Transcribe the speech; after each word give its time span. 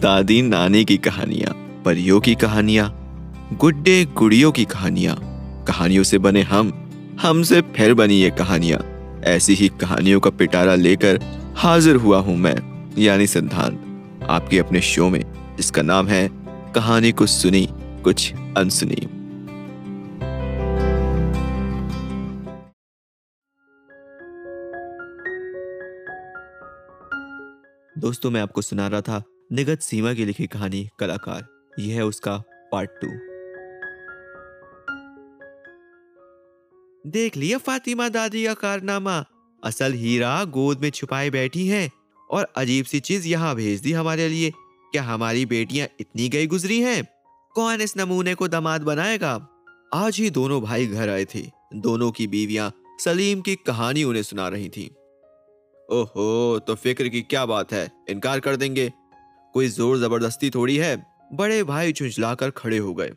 दादी 0.00 0.42
नानी 0.42 0.84
की 0.84 0.96
कहानियाँ, 0.96 1.82
परियों 1.84 2.20
की 2.20 2.34
कहानियाँ, 2.34 2.86
गुड्डे 3.52 4.04
गुड़ियों 4.04 4.52
की 4.52 4.64
कहानियाँ। 4.64 5.16
कहानियों 5.64 6.02
से 6.02 6.18
बने 6.18 6.42
हम, 6.42 6.90
हमसे 7.22 7.60
फिर 7.60 7.94
बनी 7.94 8.14
ये 8.14 8.30
कहानियाँ। 8.30 8.80
ऐसी 9.24 9.54
ही 9.54 9.68
कहानियों 9.68 10.20
का 10.20 10.30
पिटारा 10.30 10.74
लेकर 10.74 11.20
हाजिर 11.56 11.96
हुआ 11.96 12.18
हूँ 12.18 12.36
मैं, 12.36 12.56
यानी 12.98 13.26
सिद्धांत, 13.26 13.82
आपके 14.30 14.58
अपने 14.58 14.80
शो 14.80 15.08
में। 15.08 15.56
जिसका 15.56 15.82
नाम 15.82 16.08
है 16.08 16.30
कहानी 16.74 17.12
कुछ 17.12 17.30
सुनी, 17.30 17.68
कुछ 18.04 18.34
अनसुनी। 18.56 19.06
दोस्तों, 27.98 28.30
मैं 28.30 28.40
आपको 28.40 28.62
सुना 28.62 28.88
रहा 28.88 29.00
था 29.00 29.22
निगत 29.50 29.80
सीमा 29.80 30.12
की 30.14 30.24
लिखी 30.24 30.46
कहानी 30.46 30.88
कलाकार, 30.98 31.46
यह 31.78 31.94
है 31.94 32.04
उसका 32.04 32.36
पार्ट 32.72 32.90
टू 33.00 33.08
देख 37.10 37.36
लिया 37.36 37.58
फातिमा 37.58 38.08
दादी 38.08 38.44
का 38.44 38.54
कारनामा। 38.54 39.24
असल 39.62 39.92
हीरा 39.92 40.44
गोद 40.44 40.80
में 40.80 40.90
छुपाए 40.90 41.30
बैठी 41.30 41.66
है 41.68 41.88
और 42.30 42.46
अजीब 42.56 42.84
सी 42.84 43.00
चीज़ 43.00 43.26
यहाँ 43.28 43.54
भेज 43.54 43.80
दी 43.80 43.92
हमारे 43.92 44.28
लिए। 44.28 44.50
क्या 44.92 45.02
हमारी 45.02 45.46
बेटियाँ 45.46 45.88
इतनी 46.00 46.28
गई 46.28 46.46
गुजरी 46.46 46.80
हैं? 46.80 47.02
कौन 47.54 47.80
इस 47.80 47.96
नमूने 47.96 48.34
को 48.34 48.48
दामाद 48.48 48.82
बनाएगा? 48.82 49.34
आज 49.94 50.16
ही 50.16 50.30
दोनों 50.30 50.62
भाई 50.62 50.86
घर 50.86 51.08
आए 51.08 51.24
थे। 51.24 51.42
दोनों 51.74 52.10
की 52.10 52.26
बीवियाँ 52.26 52.72
सलीम 53.00 53.40
की 53.40 53.56
कहानी 53.56 54.04
उन्हें 54.04 54.22
सुना 54.22 54.48
रही 54.48 54.68
थी। 54.68 54.86
ओहो 55.88 56.58
तो 56.58 56.74
फ़िक्र 56.74 57.08
की 57.08 57.22
क्या 57.22 57.46
बात 57.46 57.72
है? 57.72 57.90
इनकार 58.08 58.40
कर 58.40 58.56
देंगे। 58.56 58.92
कोई 59.54 59.68
ज़ोर 59.68 59.98
ज़बरदस्ती 59.98 60.50
थोड़ी 60.50 60.76
है। 60.76 61.06
बड़े 61.32 61.62
भाई 61.64 61.92
झुंझलाकर 61.92 62.50
खड़े 62.50 62.78
हो 62.78 62.94
गए। 62.94 63.12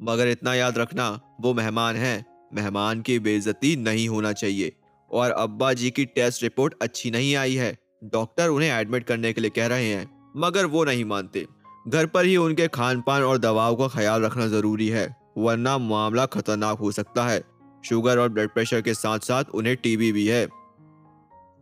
मगर 0.00 0.28
इतना 0.28 0.54
याद 0.54 0.78
रखना, 0.78 1.20
वो 1.40 1.54
मेहमान 1.54 1.96
हैं। 1.96 2.24
मेहमान 2.54 3.00
की 3.00 3.18
बेइज्जती 3.18 3.76
नहीं 3.76 4.08
होना 4.08 4.32
चाहिए। 4.32 4.72
और 5.10 5.30
अब्बा 5.30 5.72
जी 5.72 5.90
की 5.90 6.04
टेस्ट 6.04 6.42
रिपोर्ट 6.42 6.74
अच्छी 6.82 7.10
नहीं 7.10 7.36
आई 7.36 7.54
है। 7.54 7.78
डॉक्टर 8.04 8.48
उन्हें 8.48 8.70
एडमिट 8.70 9.04
करने 9.04 9.32
के 9.32 9.40
लिए 9.40 9.50
कह 9.50 9.66
रहे 9.66 9.88
हैं, 9.88 10.32
मगर 10.36 10.66
वो 10.66 10.84
नहीं 10.84 11.04
मानते। 11.04 11.46
घर 11.88 12.06
पर 12.06 12.24
ही 12.24 12.36
उनके 12.36 12.68
खान 12.68 13.00
पान 13.00 13.22
और 13.22 13.38
दवाओं 13.38 13.76
का 13.76 13.88
ख्याल 13.88 14.22
रखना 14.22 14.46
ज़रूरी 14.46 14.88
है, 14.88 15.16
वरना 15.38 15.78
मामला 15.78 16.26
खतरनाक 16.26 16.78
हो 16.78 16.92
सकता 16.92 17.24
है। 17.24 17.42
शुगर 17.84 18.18
और 18.18 18.28
ब्लड 18.28 18.48
प्रेशर 18.48 18.80
के 18.80 18.94
साथ 18.94 19.18
साथ 19.18 19.44
उन्हें 19.54 19.76
टीबी 19.76 20.12
भी 20.12 20.26
है। 20.26 20.48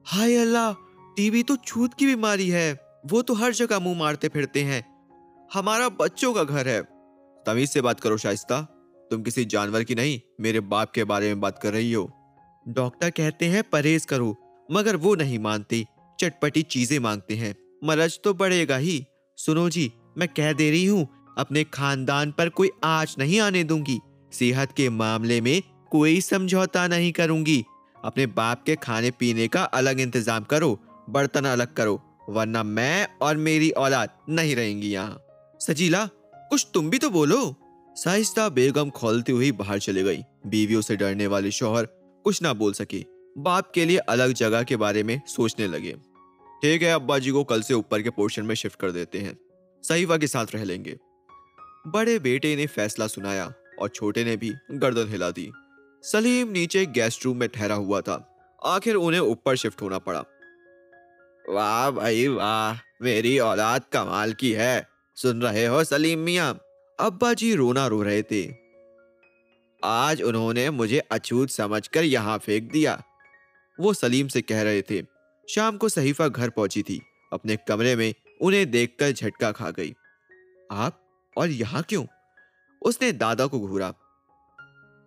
हाय 0.07 0.37
अल्लाह, 0.37 0.73
टीबी 1.17 1.43
तो 1.43 1.57
छूत 1.57 1.95
की 1.95 2.07
बीमारी 2.07 2.49
है। 2.49 2.90
वो 3.05 3.23
तो 3.23 3.35
हर 3.35 3.53
जगह 3.53 3.79
मुँह 3.79 3.99
मारते 3.99 4.29
फिरते 4.29 4.63
हैं। 4.63 4.83
हमारा 5.55 5.89
बच्चों 5.89 6.33
का 6.35 6.45
घर 6.45 6.69
है। 6.69 6.83
तमीज 7.47 7.71
से 7.71 7.81
बात 7.81 8.01
करो 8.01 8.17
शाइस्ता। 8.17 8.61
तुम 9.11 9.23
किसी 9.23 9.45
जानवर 9.45 9.85
की 9.85 9.95
नहीं, 9.95 10.21
मेरे 10.41 10.61
बाप 10.61 10.91
के 10.91 11.05
बारे 11.05 11.27
में 11.27 11.41
बात 11.41 11.59
कर 11.59 11.73
रही 11.73 11.93
हो। 11.93 12.11
डॉक्टर 12.69 13.11
कहते 13.11 13.47
हैं, 13.47 13.63
परहेज 13.63 14.05
करो। 14.05 14.37
मगर 14.71 14.97
वो 14.97 15.15
नहीं 15.15 15.39
मानते। 15.39 15.85
चटपटी 16.19 16.63
चीज़ें 16.63 16.99
मांगते 16.99 17.35
हैं। 17.35 17.55
मरज 17.85 18.19
तो 18.25 18.35
बढ़ेगा 18.35 18.77
ही। 18.77 19.07
सुनो 19.39 19.69
जी, 19.71 19.93
मैं 20.19 20.29
कह 20.29 20.53
दे 20.53 20.71
रही 20.71 20.85
हूँ, 20.87 21.09
अपने 21.39 21.65
खानदान 21.65 22.33
पर 22.33 22.49
कोई 22.49 22.71
आँच 22.85 23.15
नहीं 23.19 23.41
आने 23.41 23.65
दूँगी। 23.65 23.99
सेहत 24.33 24.73
के 24.73 24.89
मामले 24.89 25.41
में 25.41 25.63
कोई 25.91 26.21
समझौता 26.21 26.87
नहीं 26.89 27.13
करूँगी। 27.13 27.65
अपने 28.05 28.27
बाप 28.27 28.63
के 28.63 28.77
खाने 28.77 29.11
पीने 29.11 29.49
का 29.49 29.63
अलग 29.63 30.01
इंतज़ाम 30.01 30.45
करो, 30.45 30.79
बर्तन 31.11 31.45
अलग 31.45 31.75
करो। 31.75 32.10
वरना 32.31 32.63
मैं 32.63 33.09
और 33.23 33.37
मेरी 33.37 33.71
औलाद 33.71 34.11
नहीं 34.29 34.57
रहेंगी 34.57 34.91
यहाँ। 34.91 35.23
सजीला 35.61 36.05
कुछ 36.35 36.67
तुम 36.75 36.91
भी 36.91 36.99
तो 36.99 37.11
बोलो। 37.11 37.55
साहिस्ता 37.97 38.49
बेगम 38.49 38.91
खोलती 38.91 39.33
हुई 39.33 39.53
बाहर 39.53 39.79
चली 39.79 40.03
गई। 40.03 40.23
बीवियों 40.47 40.81
से 40.81 40.97
डरने 40.97 41.27
वाले 41.27 41.51
शोहर 41.51 41.87
कुछ 42.25 42.43
ना 42.43 42.53
बोल 42.53 42.73
सके। 42.73 43.05
बाप 43.39 43.71
के 43.75 43.85
लिए 43.85 43.97
अलग 43.97 44.33
जगह 44.33 44.63
के 44.63 44.77
बारे 44.77 45.03
में 45.03 45.21
सोचने 45.27 45.67
लगे। 45.67 45.93
ठीक 46.63 46.83
है 46.83 46.93
अब्बा 46.93 47.19
जी 47.19 47.31
को 47.31 47.45
कल 47.45 47.63
से 47.63 47.75
ऊपर 47.75 48.03
के 48.03 48.11
पोर्शन 48.11 48.43
में 48.43 48.55
शिफ्ट 48.55 48.81
कर 48.81 48.91
देते 48.91 49.19
हैं। 49.19 49.39
सहीवा 49.83 50.17
के 50.17 50.27
साथ 50.27 50.47
रह 50.55 50.65
लेंगे। 50.65 50.99
बड़े 51.87 52.19
बेटे 52.19 52.57
ने 52.57 52.67
फैसला 52.67 53.07
सुनाया 53.07 53.53
और 53.81 53.89
छोटे 53.89 54.25
ने 54.25 54.37
भी 54.37 54.53
गर्दन 54.71 55.09
हिला 55.09 55.31
दी। 55.31 55.51
सलीम 56.03 56.49
नीचे 56.49 56.87
गेस्ट 56.87 57.25
रूम 57.27 57.37
में 57.37 57.49
ठहरा 57.49 57.75
हुआ 57.75 58.01
था। 58.01 58.27
आखिर 58.65 58.95
उन्हें 58.95 59.21
ऊपर 59.21 59.57
शिफ्ट 59.57 59.83
होना 59.83 59.99
पड़ा। 59.99 60.25
वाह 61.51 61.91
भाई 61.91 62.27
वाह, 62.29 62.79
मेरी 63.03 63.39
औलाद 63.39 63.85
कमाल 63.93 64.33
की 64.33 64.53
है। 64.53 64.87
सुन 65.17 65.43
रहे 65.43 65.67
हो 65.67 65.85
सलीम 65.85 66.19
मिया? 66.19 66.49
अब्बा 66.99 67.33
जी 67.35 67.55
रोना 67.55 67.87
रो 67.87 68.03
रहे 68.03 68.23
थे। 68.23 68.43
आज 69.85 70.23
उन्होंने 70.23 70.71
मुझे 70.71 70.99
अछूत 70.99 71.51
समझकर 71.51 72.05
यहाँ 72.05 72.39
फेंक 72.39 72.71
दिया। 72.73 73.03
वो 73.79 73.93
सलीम 73.95 74.29
से 74.29 74.43
कह 74.43 74.63
रहे 74.63 74.83
थे, 74.83 75.03
शाम 75.49 75.77
को 75.77 75.89
सहीफा 75.89 76.29
घर 76.29 76.51
पहुँची 76.51 76.83
थी। 76.83 77.01
अपने 77.33 77.57
कमरे 77.69 77.97
में 77.97 78.15
उन्हें 78.41 78.71
देखकर 78.71 79.13
झटका 79.13 79.53
खा 79.53 79.71
गई। 79.71 79.95
आप 80.71 81.01
और 81.37 81.49
यहाँ 81.49 81.83
क्यों? 81.83 82.07
उसने 82.83 83.13
दादा 83.13 83.47
को 83.47 83.61
घूरा। 83.61 83.95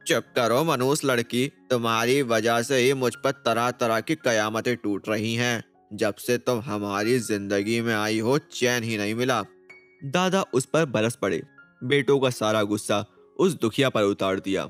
चुप 0.08 0.24
करो 0.36 0.64
मनूस 0.64 1.04
लड़की, 1.06 1.52
तुम्हारी 1.70 2.22
वजह 2.22 2.62
से 2.62 2.78
ही 2.78 2.94
मुझ 2.94 3.16
पर 3.16 3.32
तरह 3.32 3.72
तरह 3.72 4.00
की 4.00 4.16
कयामतें 4.16 4.76
टूट 4.78 5.10
रही 5.10 5.36
हैं। 5.36 5.73
जब 5.94 6.16
से 6.16 6.38
तुम 6.38 6.60
हमारी 6.60 7.20
ज़िंदगी 7.20 7.82
में 7.82 7.94
आई 7.96 8.20
हो, 8.20 8.38
चैन 8.38 8.84
ही 8.84 8.98
नहीं 8.98 9.16
मिला। 9.16 9.42
दादा 10.06 10.42
उस 10.54 10.66
पर 10.66 10.86
बरस 10.86 11.16
पड़े। 11.16 11.42
बेटों 11.84 12.20
का 12.20 12.30
सारा 12.30 12.64
गुस्सा 12.64 13.06
उस 13.40 13.54
दुखिया 13.60 13.90
पर 13.90 14.04
उतार 14.04 14.40
दिया। 14.40 14.68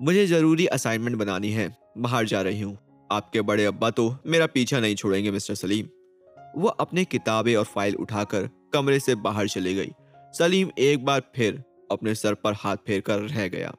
मुझे 0.00 0.26
ज़रूरी 0.26 0.66
असाइनमेंट 0.66 1.16
बनानी 1.16 1.50
है। 1.50 1.76
बाहर 1.98 2.24
जा 2.24 2.42
रही 2.42 2.60
हूँ। 2.60 2.78
आपके 3.12 3.40
बड़े 3.40 3.64
अब्बा 3.64 3.90
तो 3.90 4.16
मेरा 4.26 4.46
पीछा 4.46 4.80
नहीं 4.80 4.94
छोड़ेंगे, 4.94 5.30
मिस्टर 5.30 5.54
सलीम। 5.54 5.88
वो 6.56 6.68
अपने 6.68 7.04
किताबें 7.04 7.54
और 7.56 7.64
फ़ाइल 7.64 7.94
उठाकर 7.94 8.48
कमरे 8.72 9.00
से 9.00 9.14
बाहर 9.14 9.48
चले 9.48 9.74
गई। 9.74 9.92
सलीम 10.34 10.70
एक 10.78 11.04
बार 11.04 11.22
फिर 11.36 11.62
अपने 11.92 12.14
सर 12.14 12.34
पर 12.34 12.54
हाथ 12.54 12.76
फेर 12.76 13.00
कर 13.00 13.18
रह 13.18 13.48
गया। 13.48 13.72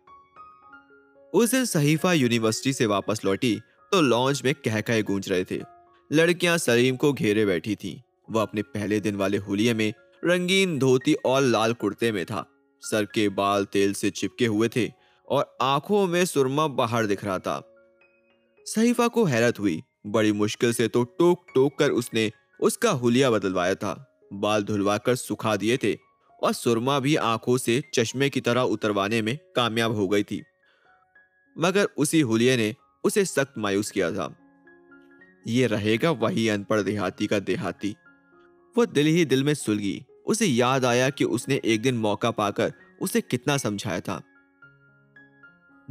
उस 1.34 1.52
दिन 1.52 1.66
सहीफा 1.66 2.14
यूनिवर्सिटी 2.14 2.74
से 2.74 2.86
वापस 2.86 3.22
लौटी 3.26 3.60
तो 3.92 4.02
लॉन्च 4.02 4.42
में 4.46 4.54
कह 4.68 5.02
गूंज 5.02 5.30
रहे 5.30 5.44
थे। 5.44 5.60
लड़कियाँ 6.14 6.58
सलीम 6.58 6.96
को 6.96 7.14
घेरे 7.14 7.46
बैठी 7.46 7.76
थीं। 7.76 8.02
वह 8.32 8.42
अपने 8.42 8.62
पहले 8.62 9.00
दिन 9.00 9.16
वाले 9.16 9.38
होलिये 9.38 9.74
में 9.74 9.94
रंगीन 10.26 10.80
धोती 10.80 11.14
और 11.14 11.42
लाल 11.42 11.74
कुर्ते 11.74 12.12
में 12.12 12.26
था। 12.26 12.46
सर 12.82 13.06
के 13.06 13.30
बाल 13.30 13.66
तेल 13.66 13.94
से 13.94 14.10
चिपके 14.10 14.46
हुए 14.46 14.70
थे 14.76 14.92
और 15.28 15.58
आँखों 15.62 16.08
में 16.08 16.26
सुरमा 16.26 16.68
बाहर 16.68 17.06
दिख 17.06 17.26
रहा 17.26 17.40
था। 17.40 17.74
सहीफा 18.66 19.08
को 19.08 19.24
हैरत 19.24 19.60
हुई। 19.60 19.84
बड़ी 20.08 20.32
मुश्किल 20.32 20.74
से 20.74 20.88
तो 20.88 21.04
टोक 21.04 21.46
टोक 21.56 21.78
कर 21.80 21.92
उसने 21.92 22.32
उसका 22.60 22.92
हुलिया 22.92 23.32
बदलवाया 23.32 23.76
था। 23.76 24.20
बाल 24.34 24.64
धुलवाकर 24.64 25.16
सुखा 25.16 25.56
दिए 25.56 25.78
थे 25.78 25.98
और 26.44 26.54
सुरमा 26.54 27.00
भी 27.00 27.16
आँखों 27.16 27.58
से 27.58 27.84
चश्मे 27.94 28.30
की 28.30 28.42
तरह 28.42 28.62
उतरवाने 28.62 29.22
में 29.22 29.40
कामयाब 29.56 29.96
हो 29.96 30.08
गई 30.08 30.24
थी। 30.24 30.44
मगर 31.58 31.88
उसी 31.98 32.22
हुलिये 32.22 32.58
ने 32.58 32.76
उसे 33.04 33.26
सख्त 33.26 33.54
मायूस 33.58 33.92
किया 33.92 34.12
था। 34.12 34.41
ये 35.48 35.68
रहेगा 35.68 36.12
वही 36.12 36.48
अनपढ़ 36.50 36.82
देहाती 36.82 37.28
का 37.28 37.40
देहाती। 37.40 37.96
वो 38.78 38.86
दिल 38.86 39.08
ही 39.08 39.26
दिल 39.26 39.44
में 39.44 39.54
सुलगी। 39.54 40.06
उसे 40.26 40.46
याद 40.46 40.86
आया 40.86 41.10
कि 41.10 41.24
उसने 41.24 41.62
एक 41.66 41.82
दिन 41.82 41.98
मौका 41.98 42.32
पाकर 42.32 42.74
उसे 43.02 43.22
कितना 43.22 43.58
समझाया 43.58 44.00
था। 44.00 44.22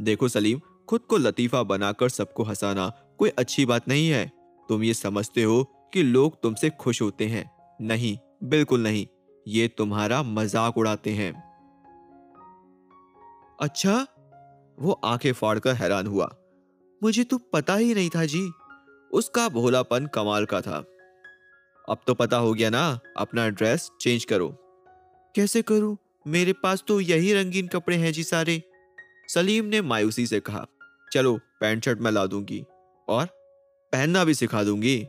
देखो 0.01 0.27
सलीम, 0.27 0.61
खुद 0.87 1.01
को 1.01 1.17
लतीफा 1.17 1.63
बनाकर 1.63 2.09
सबको 2.09 2.43
हंसाना 2.43 2.89
कोई 3.17 3.29
अच्छी 3.29 3.65
बात 3.65 3.87
नहीं 3.87 4.09
है। 4.09 4.31
तुम 4.69 4.83
ये 4.83 4.93
समझते 4.93 5.43
हो 5.43 5.63
कि 5.93 6.03
लोग 6.03 6.41
तुमसे 6.41 6.69
खुश 6.69 7.01
होते 7.01 7.27
हैं। 7.27 7.51
नहीं, 7.81 8.17
बिल्कुल 8.43 8.83
नहीं। 8.83 9.07
ये 9.47 9.67
तुम्हारा 9.67 10.23
मज़ाक 10.23 10.77
उड़ाते 10.77 11.09
हैं। 11.09 11.43
अच्छा? 13.61 14.07
वो 14.79 14.91
आँखें 14.91 15.33
फाड़कर 15.33 15.73
हैरान 15.73 16.07
हुआ। 16.07 16.35
मुझे 17.03 17.23
तो 17.23 17.37
पता 17.37 17.75
ही 17.75 17.93
नहीं 17.93 18.09
था 18.09 18.25
जी। 18.25 18.51
उसका 19.13 19.49
भोलापन 19.49 20.05
कमाल 20.05 20.45
का 20.45 20.61
था। 20.61 20.85
अब 21.89 21.97
तो 22.07 22.13
पता 22.13 22.37
हो 22.37 22.53
गया 22.53 22.69
ना, 22.69 22.99
अपना 23.17 23.49
ड्रेस 23.49 23.89
चेंज 24.01 24.25
करो। 24.25 24.49
कैसे 25.35 25.61
करूँ? 25.61 25.97
मेरे 26.27 26.53
पास 26.53 26.83
तो 26.87 26.99
यही 27.01 27.33
रंगीन 27.33 27.67
कपड़े 27.67 27.97
हैं 27.97 28.13
जी 28.13 28.23
सारे। 28.23 28.63
सलीम 29.27 29.65
ने 29.65 29.81
मायूसी 29.81 30.27
से 30.27 30.39
कहा, 30.39 30.65
चलो, 31.13 31.39
पैंट 31.61 31.85
शर्ट 31.85 31.99
मैं 31.99 32.11
ला 32.11 32.25
दूँगी 32.25 32.65
और 33.07 33.25
पहनना 33.93 34.23
भी 34.23 34.33
सिखा 34.33 34.63
दूँगी। 34.63 35.07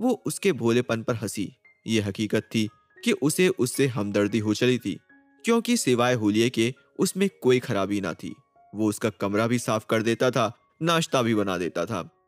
वो 0.00 0.22
उसके 0.26 0.52
भोलेपन 0.52 1.02
पर 1.02 1.14
हँसी। 1.14 1.52
ये 1.86 2.00
हकीकत 2.00 2.42
थी 2.54 2.68
कि 3.04 3.12
उसे 3.12 3.48
उससे 3.48 3.86
हमदर्दी 3.86 4.38
हो 4.38 4.54
चली 4.54 4.78
थी, 4.78 4.98
क्योंकि 5.44 5.76
सिवाय 5.76 6.14
होलिये 6.14 6.50
के 6.50 6.74
उसमें 6.98 7.28
कोई 7.42 7.58
खराबी 7.58 8.00
ना 8.00 8.14
थी। 8.14 8.34
वो 8.74 8.88
उसका 8.88 9.10
कमरा 9.10 9.46
भी 9.46 9.58
साफ़ 9.58 9.86
कर 9.90 10.02
देता 10.02 10.30
था, 10.30 10.76
नाश्ता 10.82 11.22
भी 11.22 11.34
बना 11.34 11.58
देता 11.58 11.84
था। 11.86 12.19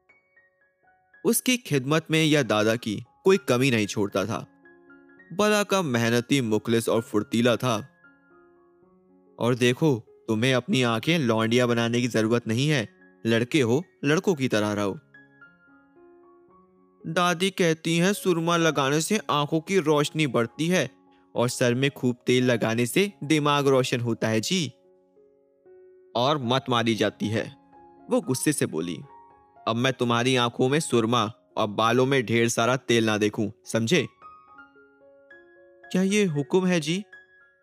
उसकी 1.25 1.57
खिदमत 1.57 2.07
में 2.11 2.25
या 2.25 2.43
दादा 2.43 2.77
की 2.77 3.05
कोई 3.25 3.37
कमी 3.37 3.71
नहीं 3.71 3.87
छोड़ता 3.87 4.25
था। 4.25 4.47
बला 5.33 5.63
का 5.63 5.83
मेहनती, 5.83 6.41
मुखलिस 6.41 6.89
और 6.89 7.03
फुर्तीला 7.03 7.57
था। 7.57 7.89
और 9.39 9.55
देखो, 9.55 10.05
तुम्हें 10.29 10.55
अपनी 10.55 10.83
आँखें 10.83 11.19
लौंडिया 11.19 11.67
बनाने 11.67 12.01
की 12.01 12.09
ज़रूरत 12.09 12.49
नहीं 12.49 12.69
है। 12.69 12.89
लड़के 13.27 13.61
हो, 13.61 13.85
लड़कों 14.05 14.35
की 14.35 14.49
तरह 14.49 14.73
रहो। 14.73 14.99
दादी 17.07 17.51
कहती 17.51 17.97
हैं, 17.97 18.13
सुरमा 18.13 18.57
लगाने 18.57 19.01
से 19.01 19.21
आँखों 19.31 19.61
की 19.61 19.79
रोशनी 19.79 20.27
बढ़ती 20.27 20.69
है 20.69 20.91
और 21.35 21.49
सर 21.49 21.75
में 21.75 21.91
खूब 21.91 22.17
तेल 22.27 22.45
लगाने 22.51 22.87
से 22.87 23.13
दिमाग 23.25 23.67
रोशन 23.67 24.01
होता 24.01 24.29
है, 24.29 24.41
जी। 24.41 24.73
और 26.17 26.39
मत 26.39 26.65
मारी 26.71 26.95
जाती 26.95 27.27
है। 27.27 27.57
वो 28.11 28.21
गुस्से 28.21 28.53
से 28.53 28.67
बोली। 28.67 28.99
अब 29.69 29.77
मैं 29.77 29.93
तुम्हारी 29.93 30.37
आँखों 30.37 30.69
में 30.69 30.81
सुरमा 30.81 31.33
और 31.57 31.67
बालों 31.67 32.07
में 32.07 32.27
ढेर 32.27 32.49
सारा 32.49 32.77
तेल 32.77 33.07
ना 33.07 33.19
देखूँ, 33.19 33.53
समझे? 33.65 34.07
क्या 35.93 36.03
ये 36.03 36.25
हुक्म 36.25 36.67
है 36.67 36.81
जी? 36.81 37.05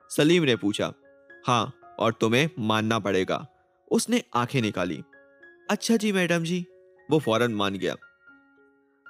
सलीम 0.09 0.43
ने 0.43 0.55
पूछा। 0.55 0.93
हाँ 1.47 1.73
और 1.99 2.13
तुम्हें 2.13 2.49
मानना 2.59 2.99
पड़ेगा। 2.99 3.47
उसने 3.91 4.23
आँखें 4.35 4.61
निकाली। 4.61 5.03
अच्छा 5.71 5.97
जी, 5.97 6.11
मैडम 6.11 6.43
जी, 6.43 6.65
वो 7.11 7.19
फ़ौरन 7.19 7.53
मान 7.53 7.75
गया। 7.75 7.95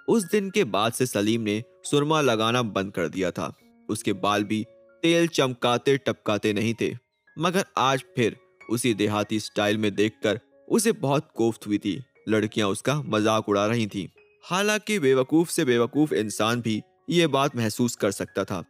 उस 0.09 0.24
दिन 0.24 0.50
के 0.50 0.63
बाद 0.63 0.94
से 0.94 1.06
सलीम 1.06 1.42
ने 1.42 1.63
सुरमा 1.83 2.21
लगाना 2.21 2.62
बंद 2.62 2.94
कर 2.94 3.07
दिया 3.07 3.31
था। 3.31 3.56
उसके 3.89 4.13
बाल 4.13 4.44
भी 4.44 4.65
तेल 5.01 5.27
चमकाते 5.27 5.97
टपकाते 5.97 6.53
नहीं 6.53 6.74
थे। 6.81 6.97
मगर 7.39 7.65
आज 7.77 8.03
फिर 8.15 8.38
उसी 8.69 8.94
देहाती 8.94 9.39
स्टाइल 9.39 9.77
में 9.77 9.95
देखकर 9.95 10.39
उसे 10.69 10.92
बहुत 10.92 11.30
कोफ्त 11.35 11.68
हुई 11.68 11.77
थी। 11.77 12.03
लड़कियाँ 12.27 12.68
उसका 12.69 13.01
मज़ाक 13.01 13.50
उड़ा 13.50 13.66
रही 13.66 13.88
थीं। 13.88 14.07
हालाँकि 14.44 15.00
बेवकूफ़ 15.00 15.50
से 15.50 15.66
बेवकूफ़ 15.66 16.13
इंसान 16.13 16.62
भी 16.62 16.81
ये 17.10 17.27
बात 17.27 17.56
महसूस 17.56 17.95
कर 17.95 18.12
सकता 18.12 18.44
था। 18.44 18.63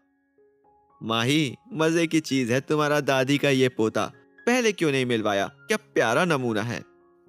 माही, 1.04 1.56
मज़े 1.74 2.08
की 2.08 2.20
चीज़ 2.20 2.54
है 2.54 2.62
तुम्हारा 2.62 3.00
दादी 3.00 3.38
का 3.38 3.50
ये 3.50 3.70
पोता। 3.70 4.06
पहले 4.48 4.72
क्यों 4.72 4.92
नहीं 4.92 5.06
मिलवाया? 5.06 5.48
क्या 5.48 5.78
प्यारा 5.78 6.26
नमूना 6.26 6.62
है। 6.62 6.84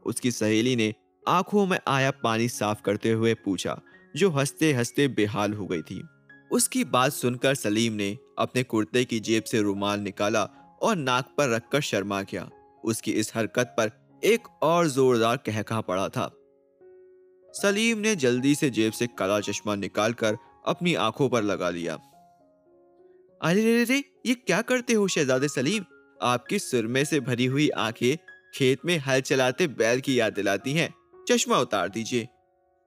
उसकी 0.06 0.30
सहेली 0.30 0.76
ने 0.76 0.94
आँखों 1.28 1.66
में 1.66 1.78
आया 1.88 2.10
पानी 2.10 2.48
साफ़ 2.48 2.82
करते 2.82 3.10
हुए 3.10 3.34
पूछा, 3.34 3.80
जो 4.16 4.30
हँसते 4.30 4.72
हँसते 4.72 5.08
बेहाल 5.08 5.52
हो 5.52 5.66
गई 5.66 5.82
थी। 5.82 6.02
उसकी 6.52 6.84
बात 6.84 7.12
सुनकर 7.12 7.54
सलीम 7.54 7.92
ने 7.92 8.18
अपने 8.38 8.62
कुर्ते 8.62 9.04
की 9.04 9.20
जेब 9.20 9.44
से 9.44 9.60
रुमाल 9.62 10.00
निकाला 10.00 10.42
और 10.82 10.96
नाक 10.96 11.34
पर 11.38 11.48
रखकर 11.48 11.80
शर्मा 11.80 12.22
गया 12.22 12.48
उसकी 12.84 13.12
इस 13.12 13.32
हरकत 13.34 13.74
पर 13.78 13.90
एक 14.24 14.62
और 14.62 14.88
जोरदार 14.88 15.36
कहका 15.36 15.80
पड़ा 15.80 16.08
था। 16.08 16.36
सलीम 17.52 17.98
ने 17.98 18.16
जल्दी 18.16 18.54
से 18.54 18.70
जेब 18.70 18.92
से 18.92 19.06
काला 19.06 19.40
चश्मा 19.40 19.74
निकालकर 19.74 20.36
अपनी 20.66 20.94
आँखों 20.94 21.28
पर 21.28 21.42
लगा 21.42 21.70
लिया। 21.70 21.94
अरे 23.42 23.64
रे 23.64 23.84
रे 23.84 24.04
ये 24.26 24.34
क्या 24.34 24.62
करते 24.62 24.92
हो 24.92 25.08
शहजादे 25.08 25.48
सलीम? 25.48 25.84
आपकी 26.22 26.58
सुरमे 26.58 27.04
से 27.04 27.20
भरी 27.20 27.46
हुई 27.46 27.68
आँखें 27.68 28.16
खेत 28.54 28.78
में 28.84 28.98
हल 28.98 29.20
चलाते 29.20 29.66
बैल 29.66 30.00
की 30.00 30.20
याद 30.20 30.32
दिलाती 30.32 30.72
हैं। 30.72 30.94
चश्मा 31.28 31.58
उतार 31.58 31.88
दीजिए। 31.88 32.28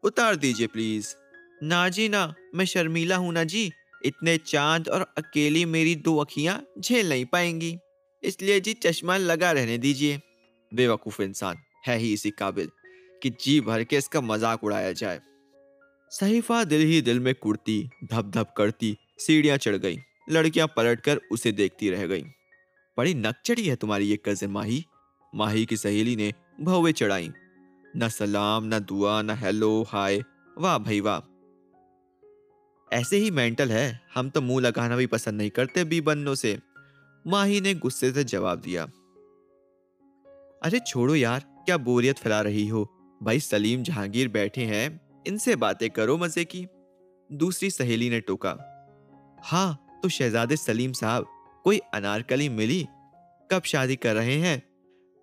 उतार 0.03 0.35
दीजिए 0.35 0.67
प्लीज़। 0.67 1.15
ना 1.63 1.89
जी 1.89 2.09
ना, 2.09 2.33
मैं 2.55 2.65
शर्मीला 2.65 3.15
हूँ 3.15 3.33
ना 3.33 3.43
जी। 3.43 3.71
इतने 4.05 4.37
चाँद 4.37 4.89
और 4.89 5.01
अकेली 5.17 5.65
मेरी 5.65 5.95
दो 5.95 6.17
अखियाँ 6.17 6.65
झेल 6.79 7.09
नहीं 7.09 7.25
पाएँगी। 7.25 7.77
इसलिए 8.23 8.59
जी 8.59 8.73
चश्मा 8.73 9.17
लगा 9.17 9.51
रहने 9.51 9.77
दीजिए। 9.77 10.21
बेवकूफ़ 10.73 11.21
इंसान 11.21 11.57
है 11.87 11.97
ही 11.97 12.13
इसी 12.13 12.31
काबिल 12.31 12.69
कि 13.21 13.29
जी 13.41 13.59
भर 13.61 13.83
के 13.83 13.97
इसका 13.97 14.21
मज़ाक 14.21 14.63
उड़ाया 14.63 14.91
जाए। 14.91 15.19
सहीफा 16.11 16.63
दिल 16.63 16.81
ही 16.81 17.01
दिल 17.01 17.19
में 17.19 17.33
कुड़ती 17.35 17.89
धप 18.03 18.25
धप 18.25 18.53
करती, 18.57 18.97
सीढ़ियाँ 19.19 19.57
चढ़ 19.57 19.75
गई, 19.75 19.99
लड़कियाँ 20.29 20.67
पलट 20.67 21.01
कर 21.01 21.19
उसे 21.31 21.51
देखती 21.51 21.89
रह 21.89 22.05
गई। 22.07 22.23
बड़ी 22.97 23.13
नकचड़ी 23.13 23.67
है 23.67 23.75
तुम्हारी 23.75 24.05
ये 24.05 24.19
कजिन 24.25 24.49
माही। 24.49 24.85
माही 25.33 25.65
की 25.65 25.77
सहेली 25.77 26.15
ने 26.15 26.33
भवे 26.61 26.91
चढ़ाई। 26.91 27.31
न 27.97 28.09
सलाम, 28.09 28.65
न 28.65 28.79
दुआ, 28.79 29.21
न 29.21 29.29
हेलो, 29.29 29.83
हाय, 29.83 30.23
वाह 30.57 30.77
भाई 30.77 30.99
वाह। 30.99 31.29
ऐसे 32.91 33.17
ही 33.17 33.31
मेंटल 33.31 33.71
है, 33.71 34.01
हम 34.15 34.29
तो 34.29 34.41
मुँह 34.41 34.61
लगाना 34.61 34.95
भी 34.95 35.05
पसंद 35.05 35.37
नहीं 35.37 35.49
करते 35.49 35.83
बी 35.83 36.01
बन्नों 36.01 36.35
से। 36.35 36.57
माही 37.25 37.61
ने 37.61 37.73
गुस्से 37.73 38.11
से 38.11 38.23
जवाब 38.23 38.59
दिया। 38.59 38.87
अरे 40.63 40.79
छोड़ो 40.79 41.15
यार, 41.15 41.39
क्या 41.65 41.77
बोरियत 41.77 42.19
फैला 42.19 42.41
रही 42.41 42.67
हो? 42.67 42.83
भाई 43.23 43.39
सलीम 43.39 43.81
जहांगीर 43.83 44.27
बैठे 44.27 44.61
हैं, 44.61 44.99
इनसे 45.27 45.55
बातें 45.55 45.89
करो 45.89 46.17
मज़े 46.17 46.45
की। 46.45 46.65
दूसरी 47.29 47.69
सहेली 47.69 48.09
ने 48.09 48.19
टोका। 48.19 48.55
हाँ 49.43 49.99
तो 50.03 50.09
शहजादे 50.09 50.57
सलीम 50.57 50.91
साहब, 50.91 51.27
कोई 51.63 51.77
अनारकली 51.93 52.49
मिली? 52.49 52.85
कब 53.51 53.63
शादी 53.63 53.95
कर 53.95 54.15
रहे 54.15 54.37
हैं? 54.37 54.61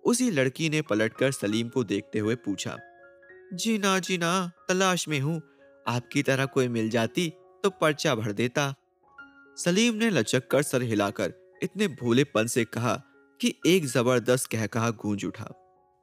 उसी 0.03 0.31
लड़की 0.31 0.69
ने 0.69 0.81
पलटकर 0.81 1.31
सलीम 1.31 1.69
को 1.69 1.83
देखते 1.83 2.19
हुए 2.19 2.35
पूछा। 2.35 2.77
जी 3.53 3.77
ना 3.77 3.97
जी 3.99 4.17
ना, 4.17 4.51
तलाश 4.69 5.07
में 5.07 5.19
हूँ। 5.19 5.41
आपकी 5.87 6.23
तरह 6.23 6.45
कोई 6.45 6.67
मिल 6.67 6.89
जाती 6.89 7.29
तो 7.63 7.69
पर्चा 7.71 8.15
भर 8.15 8.31
देता। 8.31 8.73
सलीम 9.57 9.95
ने 9.95 10.09
लचक 10.09 10.47
कर 10.47 10.61
सर 10.61 10.81
हिलाकर, 10.81 11.33
इतने 11.63 11.87
भोलेपन 11.87 12.47
से 12.47 12.65
कहा 12.65 13.01
कि 13.41 13.53
एक 13.65 13.85
ज़बरदस्त 13.85 14.49
कहकहा 14.51 14.89
गूंज 14.89 15.25
उठा। 15.25 15.47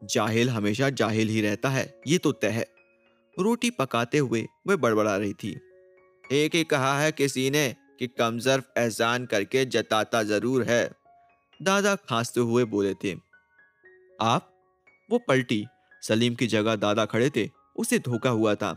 जाहिल 0.03 0.51
हमेशा 0.51 0.89
जाहिल 0.91 1.29
ही 1.29 1.41
रहता 1.41 1.69
है, 1.69 2.01
ये 2.07 2.19
तो 2.19 2.33
तय 2.33 2.49
है। 2.49 2.67
रोटी 3.37 3.71
पकाते 3.71 4.19
हुए 4.19 4.47
वह 4.67 4.77
बड़बड़ा 4.77 5.17
रही 5.17 5.33
थी। 5.33 5.51
एक 6.33 6.55
ही 6.55 6.65
कहा 6.65 6.99
है 7.01 7.13
किसी 7.13 7.51
ने 7.51 7.77
कि 7.99 8.07
कमजर 8.07 8.63
एहसान 8.79 9.27
करके 9.27 9.65
जताता 9.65 10.23
ज़रूर 10.23 10.63
है। 10.63 10.91
दादा 11.63 11.95
खांसते 11.97 12.41
हुए 12.41 12.65
बोले 12.65 12.95
थे, 12.95 13.15
आप? 14.21 14.53
वो 15.11 15.19
पलटी। 15.19 15.67
सलीम 16.03 16.35
की 16.35 16.47
जगह 16.47 16.77
दादा 16.77 17.05
खड़े 17.05 17.31
थे, 17.37 17.49
उसे 17.77 17.99
धोखा 17.99 18.31
हुआ 18.31 18.55
था। 18.55 18.73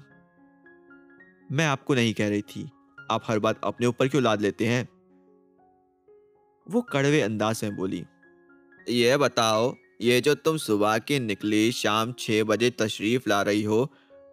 मैं 1.52 1.66
आपको 1.66 1.94
नहीं 1.94 2.14
कह 2.14 2.30
रही 2.30 2.42
थी। 2.42 2.69
आप 3.12 3.22
हर 3.25 3.40
बात 3.40 3.62
अपने 3.64 3.88
ऊपर 3.88 4.07
क्यों 4.07 4.24
लाद 4.24 4.42
लेते 4.42 4.68
हैं? 4.68 4.88
वो 6.68 6.81
कड़वे 6.81 7.22
अंदाज 7.22 7.64
में 7.64 7.75
बोली 7.75 8.04
ये 8.92 9.18
बताओ, 9.18 9.76
ये 10.02 10.20
जो 10.22 10.34
तुम 10.36 10.58
सुबह 10.60 10.98
की 11.00 11.20
निकली 11.20 11.72
शाम 11.72 12.14
छह 12.20 12.44
बजे 12.44 12.70
तशरीफ़ 12.72 13.30
ला 13.30 13.42
रही 13.42 13.64
हो 13.64 13.86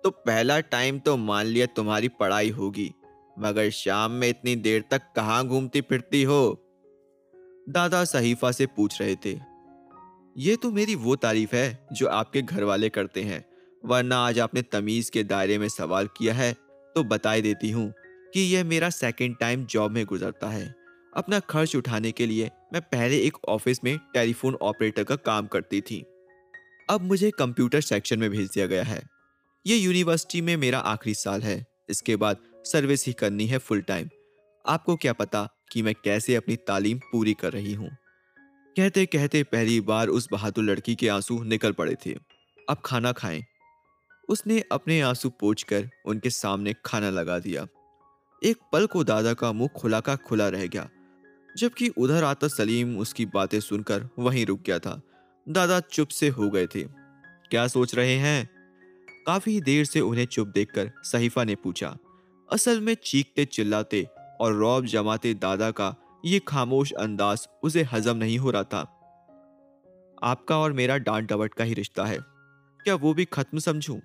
तो 0.05 0.11
पहला 0.11 0.59
टाइम 0.63 0.99
तो 0.99 1.17
मान 1.17 1.47
लिया 1.47 1.67
तुम्हारी 1.67 2.09
पढ़ाई 2.11 2.51
होगी, 2.51 2.91
मगर 3.39 3.71
शाम 3.71 4.11
में 4.13 4.29
इतनी 4.29 4.55
देर 4.57 4.85
तक 4.91 5.03
कहाँ 5.17 5.45
घूमती 5.47 5.81
फिरती 5.81 6.23
हो? 6.23 6.65
दादा 7.69 8.05
सहीफा 8.07 8.51
से 8.53 8.67
पूछ 8.67 9.01
रहे 9.01 9.15
थे। 9.25 9.37
ये 10.37 10.57
तो 10.57 10.71
मेरी 10.71 10.95
वो 10.97 11.17
तारीफ़ 11.17 11.55
है 11.57 11.87
जो 11.93 12.07
आपके 12.09 12.43
घर 12.43 12.65
वाले 12.65 12.89
करते 12.89 13.23
हैं, 13.23 13.45
वरना 13.85 14.19
आज 14.19 14.39
आपने 14.41 14.63
तमीज 14.63 15.11
के 15.11 15.25
दायरे 15.25 15.59
में 15.59 15.69
सवाल 15.69 16.09
किया 16.17 16.35
है 16.35 16.53
तो 16.97 17.05
बताई 17.05 17.43
देती 17.43 17.71
हूँ 17.71 17.93
कि 18.35 18.41
यह 18.55 18.65
मेरा 18.65 18.91
सेकंड 18.93 19.37
टाइम 19.37 19.65
जॉब 19.67 19.91
में 19.91 20.05
गुजरता 20.07 20.49
है। 20.49 20.75
अपना 21.17 21.41
खर्च 21.41 21.77
उठाने 21.77 22.13
के 22.13 22.27
लिए 22.27 22.51
मैं 22.73 22.83
पहले 22.83 23.19
एक 23.19 23.37
ऑफ़िस 23.49 23.85
में 23.85 23.99
टेलीफोन 24.15 24.55
ऑपरेटर 24.55 25.05
का 25.05 25.17
काम 25.17 25.47
करती 25.47 25.81
थी। 25.81 26.05
अब 26.91 27.01
मुझे 27.01 27.31
कंप्यूटर 27.31 27.81
सेक्शन 27.81 28.19
में 28.19 28.31
भेज 28.31 28.49
दिया 28.49 28.67
गया 28.67 28.83
है। 28.83 29.03
ये 29.67 29.77
यूनिवर्सिटी 29.77 30.41
में 30.41 30.57
मेरा 30.57 30.79
आखिरी 30.79 31.15
साल 31.15 31.43
है। 31.43 31.67
इसके 31.91 32.17
बाद 32.17 32.37
सर्विस 32.65 33.07
ही 33.07 33.13
करनी 33.13 33.47
है 33.47 33.59
फुल 33.59 33.81
टाइम 33.81 34.09
आपको 34.67 34.97
क्या 34.97 35.13
पता 35.13 35.49
कि 35.73 35.83
मैं 35.83 35.95
कैसे 36.05 36.35
अपनी 36.35 36.57
तालीम 36.57 36.99
पूरी 36.99 37.35
कर 37.35 37.53
रही 37.53 37.75
हूँ। 37.75 37.91
कहते 38.77 39.07
कहते 39.07 39.43
पहली 39.43 39.81
बार 39.81 40.09
उस 40.09 40.29
बहादुर 40.33 40.65
लड़की 40.65 40.95
के 40.95 41.09
आँसू 41.09 41.43
निकल 41.43 41.73
पड़े 41.73 41.97
थे। 42.07 42.15
अब 42.69 42.77
खाना 42.85 43.13
खाएँ। 43.13 43.45
उसने 44.29 44.63
अपने 44.73 45.01
आँसू 45.01 45.31
पोछकर 45.31 45.89
उनके 46.07 46.31
सामने 46.31 46.75
खाना 46.85 47.11
लगा 47.11 47.39
दिया। 47.39 47.67
एक 48.43 48.57
पल 48.73 48.87
को 48.87 49.05
दादा 49.05 49.35
का 49.35 49.53
मुँह 49.53 49.69
खुला 49.77 50.01
का 50.01 50.17
खुला 50.17 50.49
रह 50.49 50.67
गया। 50.67 50.89
जबकि 51.57 51.89
उधर 51.89 52.25
आता 52.25 52.49
सलीम 52.49 52.99
उसकी 52.99 53.27
बातें 53.27 53.59
सुनकर 53.61 54.09
वहीं 54.19 54.45
रुक 54.47 54.63
गया 54.63 54.79
था। 54.79 55.01
दादा 55.47 55.81
चुप 55.81 56.09
से 56.09 56.29
हो 56.29 56.51
गए 56.51 56.67
थे। 56.67 56.83
क्या 57.51 57.67
सोच 57.67 57.95
रहे 57.95 58.17
हैं? 58.17 58.49
काफ़ी 59.27 59.61
देर 59.61 59.85
से 59.85 60.01
उन्हें 60.01 60.25
चुप 60.27 60.49
देखकर 60.49 60.91
सहीफा 61.03 61.45
ने 61.45 61.55
पूछा, 61.55 61.97
असल 62.49 62.81
में 62.81 62.95
चीखते 62.95 63.45
चिल्लाते 63.45 64.07
और 64.41 64.53
रौब 64.53 64.85
जमाते 64.85 65.35
दादा 65.35 65.71
का 65.71 65.95
ये 66.25 66.39
खामोश 66.39 66.93
अंदाज 66.93 67.49
उसे 67.63 67.83
हजम 67.83 68.17
नहीं 68.17 68.39
हो 68.39 68.51
रहा 68.51 68.63
था। 68.63 68.81
आपका 70.23 70.59
और 70.59 70.73
मेरा 70.73 70.97
डांट 70.99 71.29
डबट 71.31 71.55
का 71.55 71.65
ही 71.65 71.75
रिश्ता 71.75 72.05
है। 72.05 72.19
क्या 72.81 72.95
वो 72.95 73.13
भी 73.15 73.25
खत्म 73.25 73.59
समझूं? 73.59 73.99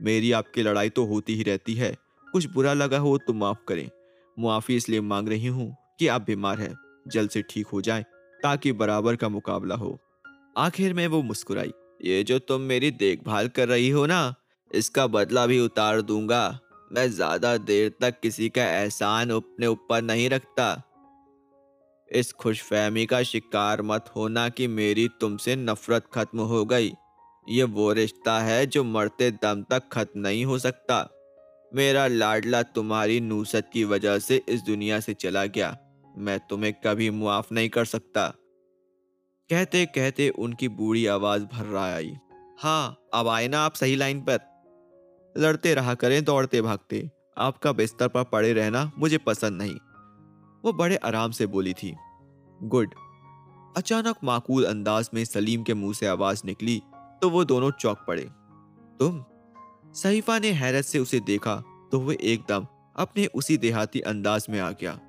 मेरी 0.00 0.32
आपकी 0.32 0.62
लड़ाई 0.62 0.88
तो 0.88 1.04
होती 1.04 1.34
ही 1.34 1.42
रहती 1.42 1.74
है। 1.74 1.94
कुछ 2.26 2.46
बुरा 2.46 2.72
लगा 2.72 2.98
हो 2.98 3.16
तो 3.18 3.32
माफ़ 3.32 3.58
करें। 3.68 3.88
मुआफी 4.36 4.76
इसलिए 4.76 5.00
मांग 5.00 5.28
रही 5.28 5.46
हूँ 5.46 5.74
कि 5.98 6.06
आप 6.08 6.22
बीमार 6.22 6.60
हैं, 6.60 6.74
जल्द 7.08 7.30
से 7.30 7.42
ठीक 7.42 7.66
हो 7.66 7.80
जाए, 7.80 8.02
ताकि 8.40 8.72
बराबर 8.72 9.16
का 9.16 9.28
मुकाबला 9.28 9.74
हो। 9.74 9.98
आखिर 10.58 10.94
में 10.94 11.06
वो 11.06 11.22
मुस्कुराई, 11.22 11.72
ये 12.04 12.22
जो 12.24 12.38
तुम 12.38 12.60
मेरी 12.60 12.90
देखभाल 12.90 13.48
कर 13.48 13.68
रही 13.68 13.88
हो 13.90 14.06
ना, 14.06 14.34
इसका 14.70 15.06
बदला 15.06 15.46
भी 15.46 15.60
उतार 15.60 16.00
दूँगा। 16.00 16.58
मैं 16.92 17.08
ज़्यादा 17.10 17.56
देर 17.56 17.92
तक 18.00 18.20
किसी 18.20 18.48
का 18.48 18.64
एहसान 18.64 19.30
अपने 19.30 19.66
ऊपर 19.66 20.02
नहीं 20.02 20.28
रखता। 20.30 20.82
इस 22.08 22.32
खुशफहमी 22.32 23.06
का 23.06 23.22
शिकार 23.22 23.82
मत 23.82 24.04
होना 24.16 24.48
कि 24.48 24.66
मेरी 24.66 25.08
तुमसे 25.20 25.56
नफरत 25.56 26.06
खत्म 26.12 26.40
हो 26.40 26.64
गई। 26.64 26.92
ये 27.46 27.62
वो 27.62 27.92
रिश्ता 27.92 28.38
है 28.40 28.66
जो 28.66 28.84
मरते 28.84 29.30
दम 29.30 29.62
तक 29.62 29.88
खत्म 29.92 30.20
नहीं 30.20 30.44
हो 30.44 30.58
सकता। 30.58 31.08
मेरा 31.74 32.06
लाडला 32.06 32.62
तुम्हारी 32.62 33.20
नूसत 33.20 33.70
की 33.72 33.84
वजह 33.84 34.18
से 34.18 34.40
इस 34.48 34.62
दुनिया 34.62 35.00
से 35.00 35.14
चला 35.14 35.44
गया। 35.46 35.76
मैं 36.18 36.40
तुम्हें 36.40 36.72
कभी 36.72 37.10
मुआफ 37.10 37.52
नहीं 37.52 37.68
कर 37.68 37.84
सकता। 37.84 38.28
कहते 39.50 39.86
कहते 39.86 40.28
उनकी 40.28 40.68
बूढ़ी 40.68 41.06
आवाज़ 41.06 41.44
भर 41.44 41.64
रहा 41.64 41.94
आई। 41.94 42.16
हाँ 42.58 42.98
अब 43.14 43.28
आए 43.28 43.48
ना 43.48 43.60
आप 43.60 43.72
सही 43.72 43.96
लाइन 43.96 44.20
पर। 44.28 44.38
लड़ते 45.38 45.74
रहा 45.74 45.94
करें, 45.94 46.24
दौड़ते 46.24 46.62
भागते। 46.62 47.10
आपका 47.38 47.72
बिस्तर 47.72 48.08
पर 48.08 48.24
पड़े 48.24 48.52
रहना 48.52 48.92
मुझे 48.98 49.18
पसंद 49.18 49.62
नहीं। 49.62 49.76
वो 50.64 50.72
बड़े 50.72 50.96
आराम 50.96 51.30
से 51.30 51.46
बोली 51.46 51.72
थी। 51.72 51.96
गुड। 52.62 52.94
अचानक 53.76 54.16
माकूल 54.24 54.64
अंदाज 54.64 55.10
में 55.14 55.24
सलीम 55.24 55.62
के 55.62 55.74
मुँह 55.74 55.94
से 55.94 56.06
आवाज़ 56.06 56.42
निकली 56.44 56.82
तो 57.22 57.30
वो 57.30 57.44
दोनों 57.44 57.70
चौक 57.70 57.98
पड़े। 58.08 58.28
तुम? 58.98 59.24
सहीफा 59.92 60.38
ने 60.38 60.50
हैरत 60.50 60.84
से 60.84 60.98
उसे 60.98 61.20
देखा 61.20 61.56
तो 61.92 62.00
वह 62.00 62.16
एकदम 62.20 62.66
अपने 62.96 63.26
उसी 63.26 63.56
देहाती 63.56 64.00
अंदाज 64.00 64.46
में 64.50 64.60
आ 64.60 64.70
गया। 64.70 65.00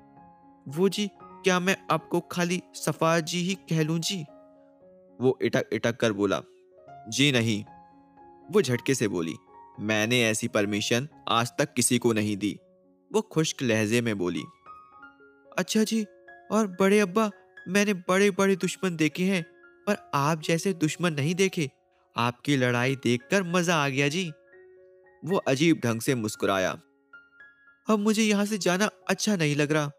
वो 0.68 0.88
जी, 0.88 1.06
क्या 1.16 1.58
मैं 1.60 1.76
आपको 1.90 2.20
खाली 2.22 2.60
सफ़ा 2.76 3.18
जी 3.22 3.38
ही 3.40 3.54
कह 3.70 3.82
लूँ 3.82 3.98
जी? 4.00 4.24
वो 5.18 5.36
इटक 5.42 5.68
इटक 5.72 5.96
कर 5.96 6.12
बोला, 6.12 6.40
जी 7.08 7.30
नहीं। 7.32 7.62
वो 8.48 8.62
झटके 8.62 8.94
से 8.94 9.08
बोली, 9.08 9.34
मैंने 9.80 10.22
ऐसी 10.24 10.48
परमिशन 10.48 11.08
आज 11.28 11.52
तक 11.58 11.72
किसी 11.74 11.98
को 11.98 12.12
नहीं 12.12 12.36
दी। 12.36 12.58
वो 13.10 13.20
खुश्क 13.22 13.62
लहजे 13.62 14.00
में 14.00 14.16
बोली 14.18 14.42
अच्छा 15.58 15.84
जी, 15.84 16.04
और 16.50 16.66
बड़े 16.80 16.98
अब्बा, 17.00 17.30
मैंने 17.68 17.94
बड़े 18.08 18.30
बड़े 18.30 18.56
दुश्मन 18.56 18.96
देखे 18.96 19.24
हैं, 19.24 19.42
पर 19.86 19.96
आप 20.14 20.42
जैसे 20.42 20.72
दुश्मन 20.74 21.12
नहीं 21.12 21.34
देखे। 21.34 21.68
आपकी 22.16 22.56
लड़ाई 22.56 22.96
देखकर 22.96 23.42
मज़ा 23.44 23.76
आ 23.76 23.88
गया 23.88 24.08
जी। 24.08 24.30
वो 25.22 25.36
अजीब 25.38 25.80
ढंग 25.84 26.00
से 26.00 26.14
मुस्कुराया, 26.14 26.70
अब 27.88 27.98
मुझे 27.98 28.22
यहाँ 28.22 28.44
से 28.44 28.58
जाना 28.58 28.90
अच्छा 29.08 29.36
नहीं 29.36 29.56
लग 29.56 29.72
रहा। 29.72 29.90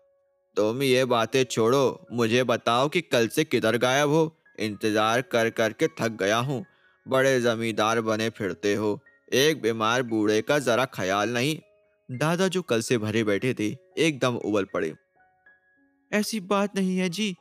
तुम 0.60 0.82
ये 0.84 1.04
बातें 1.06 1.44
छोड़ो। 1.44 2.08
मुझे 2.12 2.44
बताओ 2.44 2.88
कि 2.90 3.02
कल 3.02 3.28
से 3.28 3.44
किधर 3.44 3.78
गायब 3.78 4.10
हो? 4.10 4.36
इंतज़ार 4.60 5.22
कर 5.22 5.50
करके 5.50 5.88
थक 5.88 6.18
गया 6.20 6.38
हूँ। 6.38 6.66
बड़े 7.08 7.40
जमींदार 7.42 8.02
बने 8.02 8.30
फिरते 8.30 8.74
हो। 8.76 9.00
एक 9.34 9.62
बीमार 9.62 10.04
बूढ़े 10.04 10.42
का 10.42 10.58
जरा 10.60 10.86
ख्याल 10.86 11.30
नहीं। 11.30 11.58
दादा 12.12 12.48
जो 12.48 12.62
कल 12.62 12.82
से 12.82 12.98
भरे 12.98 13.24
बैठे 13.24 13.54
थे, 13.54 13.68
एकदम 13.98 14.36
उबल 14.36 14.64
पड़े। 14.64 14.94
ऐसी 16.12 16.40
बात 16.40 16.76
नहीं 16.76 16.98
है 16.98 17.10
जी। 17.10 17.36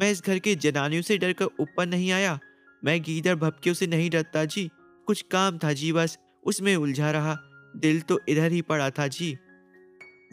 मैं 0.00 0.10
इस 0.10 0.22
घर 0.24 0.38
के 0.38 0.54
जनानियों 0.54 1.02
से 1.02 1.18
डरकर 1.18 1.44
ऊपर 1.60 1.86
नहीं 1.86 2.10
आया। 2.12 2.38
मैं 2.84 3.02
गीदर 3.02 3.34
भपकियों 3.34 3.74
से 3.74 3.86
नहीं 3.86 4.10
डरता 4.10 4.44
जी। 4.44 4.70
कुछ 5.06 5.22
काम 5.22 5.58
था 5.58 5.72
जी 5.72 5.92
बस। 5.92 6.18
उसमें 6.44 6.76
उलझा 6.76 7.10
रहा। 7.10 7.38
दिल 7.76 8.00
तो 8.00 8.20
इधर 8.28 8.52
ही 8.52 8.62
पड़ा 8.62 8.90
था 8.90 9.06
जी। 9.06 9.36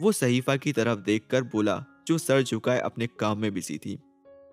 वो 0.00 0.12
सहीफा 0.12 0.56
की 0.56 0.72
तरफ़ 0.72 0.98
देखकर 0.98 1.42
बोला 1.42 1.84
जो 2.06 2.18
सर 2.18 2.42
झुकाए 2.42 2.78
अपने 2.80 3.06
काम 3.06 3.38
में 3.38 3.54
बिज़ी 3.54 3.78
थी। 3.78 3.98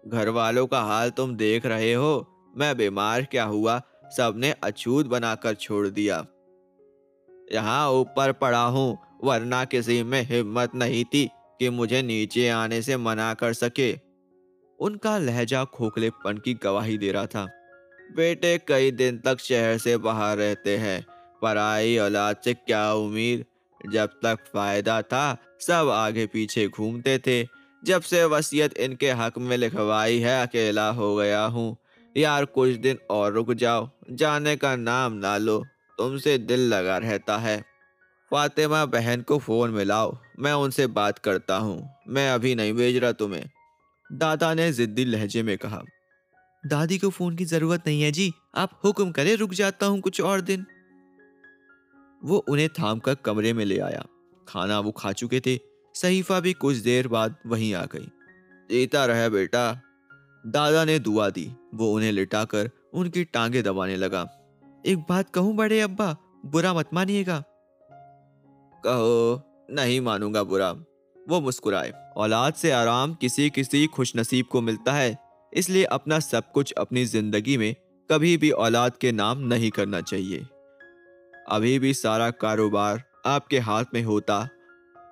घर 0.07 0.29
वालों 0.29 0.67
का 0.67 0.81
हाल 0.81 1.09
तुम 1.09 1.35
देख 1.35 1.65
रहे 1.65 1.93
हो? 1.93 2.27
मैं 2.57 2.77
बीमार 2.77 3.23
क्या 3.23 3.43
हुआ? 3.43 3.81
सबने 4.17 4.51
अछूत 4.51 5.05
बनाकर 5.05 5.53
छोड़ 5.53 5.87
दिया। 5.87 6.25
यहाँ 7.51 7.91
ऊपर 7.91 8.31
पड़ा 8.31 8.63
हूँ, 8.63 8.97
वरना 9.23 9.65
किसी 9.65 10.03
में 10.03 10.21
हिम्मत 10.21 10.71
नहीं 10.75 11.05
थी 11.05 11.29
कि 11.59 11.69
मुझे 11.69 12.01
नीचे 12.01 12.49
आने 12.49 12.81
से 12.81 12.97
मना 12.97 13.33
कर 13.33 13.53
सके। 13.53 13.95
उनका 14.79 15.17
लहजा 15.17 15.63
खोखलेपन 15.65 16.37
की 16.37 16.53
गवाही 16.53 16.97
दे 16.97 17.11
रहा 17.11 17.25
था। 17.25 17.45
बेटे, 18.15 18.57
कई 18.57 18.91
दिन 18.91 19.17
तक 19.17 19.39
शहर 19.39 19.77
से 19.77 19.97
बाहर 19.97 20.37
रहते 20.37 20.77
हैं। 20.77 21.05
पराई, 21.41 21.97
औलाद 21.97 22.37
से 22.43 22.53
क्या 22.53 22.93
उम्मीद? 22.93 23.45
जब 23.87 24.09
तक 24.23 24.37
फ़ायदा 24.53 25.01
था, 25.01 25.37
सब 25.59 25.89
आगे 25.89 26.25
पीछे 26.25 26.67
घूमते 26.67 27.17
थे। 27.19 27.47
जब 27.83 28.01
से 28.01 28.25
वसीयत 28.25 28.77
इनके 28.77 29.11
हक 29.11 29.37
में 29.37 29.57
लिखवाई 29.57 30.19
है, 30.19 30.47
अकेला 30.47 30.89
हो 30.89 31.15
गया 31.15 31.45
हूँ। 31.45 31.77
यार, 32.17 32.45
कुछ 32.45 32.69
दिन 32.69 32.97
और 33.09 33.33
रुक 33.33 33.53
जाओ। 33.53 33.89
जाने 34.11 34.55
का 34.55 34.75
नाम 34.75 35.13
ना 35.13 35.37
लो। 35.37 35.65
तुमसे 35.97 36.37
दिल 36.37 36.59
लगा 36.59 36.97
रहता 36.97 37.37
है। 37.37 37.65
फातिमा 38.31 38.85
बहन 38.85 39.21
को 39.21 39.37
फ़ोन 39.37 39.71
मिलाओ। 39.71 40.17
मैं 40.39 40.53
उनसे 40.53 40.87
बात 40.87 41.19
करता 41.19 41.57
हूँ। 41.57 41.89
मैं 42.07 42.31
अभी 42.31 42.55
नहीं 42.55 42.73
भेज 42.73 42.97
रहा 42.97 43.11
तुम्हें। 43.11 43.49
दादा 44.11 44.53
ने 44.53 44.71
जिद्दी 44.73 45.05
लहजे 45.05 45.43
में 45.43 45.57
कहा, 45.57 45.83
दादी 46.65 46.97
को 46.97 47.09
फ़ोन 47.09 47.35
की 47.35 47.45
ज़रूरत 47.45 47.83
नहीं 47.87 48.01
है 48.01 48.11
जी। 48.11 48.31
आप 48.55 48.79
हुक्म 48.83 49.11
करें, 49.11 49.35
रुक 49.35 49.53
जाता 49.53 49.85
हूँ 49.85 50.01
कुछ 50.01 50.21
और 50.21 50.41
दिन। 50.41 50.65
वो 52.21 52.37
उन्हें 52.49 52.67
थाम 52.69 52.99
कर 52.99 53.15
कमरे 53.15 53.53
में 53.53 53.63
ले 53.65 53.79
आया। 53.79 54.05
खाना 54.47 54.79
वो 54.79 54.91
खा 54.91 55.11
चुके 55.11 55.39
थे। 55.39 55.57
सहीफा 55.95 56.39
भी 56.39 56.53
कुछ 56.53 56.77
देर 56.77 57.07
बाद 57.07 57.35
वहीं 57.45 57.73
आ 57.73 57.85
गई। 57.85 58.05
जीता 58.69 59.05
रहे 59.05 59.29
बेटा। 59.29 59.71
दादा 60.43 60.83
ने 60.85 60.97
दुआ 60.99 61.29
दी। 61.29 61.51
वो 61.73 61.91
उन्हें 61.93 62.11
लिटाकर 62.11 62.69
उनकी 62.93 63.23
टांगे 63.23 63.61
दबाने 63.61 63.95
लगा। 63.95 64.27
एक 64.85 64.99
बात 64.99 65.29
कहूँ 65.29 65.55
बड़े 65.55 65.79
अब्बा, 65.81 66.15
बुरा 66.45 66.73
मत 66.73 66.89
मानिएगा। 66.93 67.43
कहो, 68.83 69.41
नहीं 69.71 69.99
मानूँगा 70.01 70.43
बुरा। 70.43 70.71
वो 71.15 71.39
मुस्कुराए। 71.41 71.91
औलाद 72.17 72.53
से 72.53 72.71
आराम 72.71 73.13
किसी 73.13 73.49
किसी 73.49 73.85
खुश 73.87 74.15
नसीब 74.15 74.45
को 74.45 74.61
मिलता 74.61 74.93
है, 74.93 75.17
इसलिए 75.53 75.83
अपना 75.83 76.19
सब 76.19 76.51
कुछ 76.51 76.71
अपनी 76.71 77.05
ज़िंदगी 77.05 77.57
में 77.57 77.75
कभी 78.09 78.35
भी 78.37 78.49
औलाद 78.51 78.97
के 78.97 79.11
नाम 79.11 79.39
नहीं 79.47 79.69
करना 79.71 80.01
चाहिए। 80.01 80.45
अभी 81.49 81.77
भी 81.79 81.93
सारा 81.93 82.29
कारोबार 82.31 83.03
आपके 83.25 83.59
हाथ 83.59 83.85
में 83.93 84.01
होता 84.03 84.47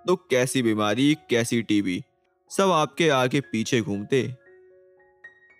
तो 0.07 0.15
कैसी 0.15 0.61
बीमारी, 0.61 1.15
कैसी 1.29 1.61
टीबी, 1.61 2.01
सब 2.51 2.71
आपके 2.71 3.09
आगे 3.09 3.41
पीछे 3.41 3.81
घूमते। 3.81 4.21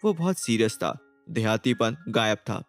वो 0.04 0.14
बहुत 0.14 0.38
सीरियस 0.38 0.76
था, 0.76 0.98
देहातीपन 1.30 1.98
गायब 2.10 2.38
था। 2.38 2.62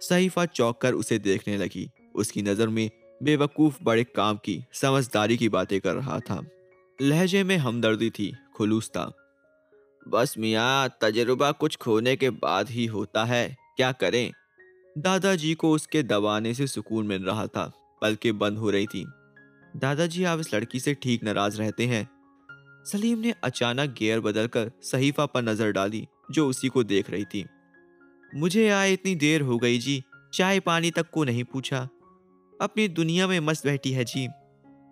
सहीफा 0.00 0.44
चौक 0.46 0.80
कर 0.80 0.94
उसे 0.94 1.18
देखने 1.18 1.56
लगी। 1.56 1.88
उसकी 2.14 2.42
नज़र 2.42 2.68
में 2.68 2.90
बेवकूफ़ 3.22 3.78
बड़े 3.82 4.04
काम 4.04 4.36
की, 4.36 4.64
समझदारी 4.72 5.36
की 5.36 5.48
बातें 5.48 5.80
कर 5.80 5.94
रहा 5.94 6.20
था। 6.20 6.40
लहजे 6.98 7.44
में 7.44 7.56
हमदर्दी 7.56 8.10
थी, 8.10 8.32
खुलूस 8.56 8.88
था। 8.88 9.12
बस 10.08 10.34
मियाँ, 10.38 10.98
तजुर्बा 11.00 11.52
कुछ 11.52 11.76
खोने 11.76 12.16
के 12.16 12.30
बाद 12.30 12.70
ही 12.70 12.86
होता 12.86 13.24
है, 13.24 13.56
क्या 13.76 13.92
करें? 13.92 14.32
दादाजी 14.98 15.54
को 15.54 15.70
उसके 15.72 16.02
दबाने 16.02 16.54
से 16.54 16.66
सुकून 16.66 17.06
मिल 17.06 17.24
रहा 17.24 17.46
था, 17.46 17.72
पलकें 18.02 18.38
बंद 18.38 18.58
हो 18.58 18.70
रही 18.70 18.86
थी। 18.86 19.04
दादाजी 19.76 20.24
आप 20.24 20.40
इस 20.40 20.54
लड़की 20.54 20.80
से 20.80 20.94
ठीक 20.94 21.24
नाराज़ 21.24 21.58
रहते 21.58 21.86
हैं। 21.86 22.08
सलीम 22.84 23.18
ने 23.18 23.34
अचानक 23.44 23.94
गियर 23.98 24.20
बदलकर 24.20 24.70
सहीफा 24.82 25.26
पर 25.26 25.42
नज़र 25.42 25.72
डाली, 25.72 26.06
जो 26.30 26.48
उसी 26.48 26.68
को 26.68 26.84
देख 26.84 27.10
रही 27.10 27.24
थी। 27.24 27.44
मुझे 28.34 28.68
आए 28.68 28.92
इतनी 28.92 29.14
देर 29.14 29.40
हो 29.40 29.58
गई 29.58 29.78
जी, 29.78 30.02
चाय 30.34 30.60
पानी 30.60 30.90
तक 30.90 31.10
को 31.10 31.24
नहीं 31.24 31.44
पूछा। 31.44 31.88
अपनी 32.60 32.88
दुनिया 32.88 33.26
में 33.28 33.40
मस्त 33.40 33.66
बैठी 33.66 33.92
है 33.92 34.04
जी। 34.04 34.28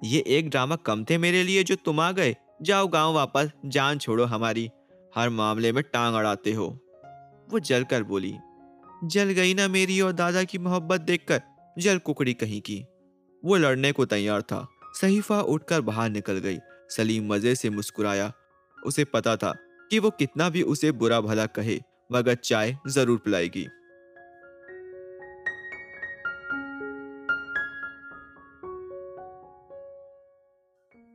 ये 0.05 0.25
एक 0.27 0.51
ड्रामा 0.51 0.77
कम 0.77 1.05
थे 1.05 1.19
मेरे 1.19 1.43
लिए 1.43 1.65
जो 1.65 1.75
तुम 1.75 2.01
आ 2.01 2.13
गए। 2.13 2.37
जाओ 2.63 2.89
गाँव 2.89 3.15
वापस, 3.15 3.51
जान 3.67 3.99
छोड़ो 3.99 4.25
हमारी। 4.25 4.71
हर 5.17 5.29
मामले 5.29 5.73
में 5.73 5.83
टांग 5.83 6.15
अड़ाते 6.15 6.53
हो। 6.53 6.67
वो 7.51 7.59
जल 7.59 7.85
कर 7.85 8.03
बोली 8.03 8.35
जल 9.05 9.31
गई 9.31 9.55
ना 9.55 9.69
मेरी 9.69 10.01
और 10.01 10.13
दादा 10.13 10.45
की 10.45 10.59
मोहब्बत 10.59 11.01
देखकर 11.01 11.41
जल 11.79 11.99
कुकड़ी 11.99 12.35
कहीं 12.35 12.61
की। 12.61 12.85
वो 13.45 13.57
लड़ने 13.57 13.93
को 13.93 14.05
तैयार 14.05 14.43
था। 14.43 14.67
सहीफा 15.01 15.41
उठकर 15.41 15.81
बाहर 15.81 16.11
निकल 16.11 16.39
गई। 16.39 16.59
सलीम 16.91 17.33
मज़े 17.33 17.55
से 17.55 17.71
मुस्कुराया। 17.71 18.33
उसे 18.87 19.05
पता 19.05 19.37
था 19.37 19.53
कि 19.91 19.99
वो 19.99 20.11
कितना 20.11 20.49
भी 20.51 20.63
उसे 20.63 20.93
बुरा 20.93 21.21
भला 21.21 21.47
कहे, 21.47 21.81
मगर 22.13 22.35
चाय 22.35 22.77
ज़रूर 22.89 23.19
पिलाएगी। 23.19 23.67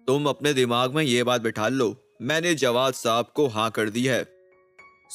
तुम 0.08 0.26
अपने 0.26 0.54
दिमाग 0.54 0.96
में 0.96 1.04
ये 1.04 1.24
बात 1.24 1.42
बिठा 1.42 1.68
लो, 1.68 1.96
मैंने 2.22 2.56
जवाद 2.56 2.94
साहब 2.94 3.32
को 3.36 3.48
हाँ 3.48 3.72
कर 3.72 3.90
दी 3.90 4.06
है। 4.06 4.24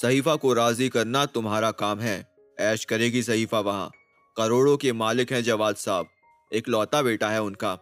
सहीफा 0.03 0.37
को 0.37 0.53
राज़ी 0.53 0.89
करना 0.89 1.27
तुम्हारा 1.27 1.71
काम 1.71 2.01
है। 2.01 2.32
ऐश 2.61 2.85
करेगी 2.85 3.23
सहीफा 3.23 3.61
वहाँ। 3.61 3.91
करोड़ों 4.37 4.77
के 4.77 4.93
मालिक 4.93 5.33
हैं 5.33 5.43
जवाद 5.43 5.77
साहब। 5.77 6.07
एक 6.53 6.69
लौता 6.69 7.03
बेटा 7.03 7.29
है 7.29 7.43
उनका। 7.43 7.79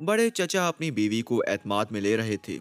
बड़े 0.00 0.30
चचा 0.30 0.68
अपनी 0.68 0.90
बीवी 0.90 1.22
को 1.22 1.42
एतमाद 1.42 1.88
में 1.92 2.00
ले 2.00 2.16
रहे 2.16 2.36
थे। 2.36 2.58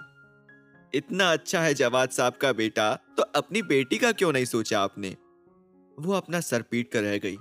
इतना 0.94 1.32
अच्छा 1.32 1.62
है 1.62 1.74
जवाद 1.74 2.10
साहब 2.10 2.34
का 2.34 2.53
बेटा 2.53 2.96
तो 3.18 3.24
अपनी 3.24 3.62
बेटी 3.62 3.98
का 3.98 4.12
क्यों 4.12 4.34
नहीं 4.34 4.46
सोचा 4.46 4.82
आपने? 4.82 5.10
वो 6.00 6.13
अपना 6.13 6.39
सर 6.39 6.62
पीट 6.62 6.91
कर 6.91 7.01
रह 7.01 7.18
गई। 7.18 7.38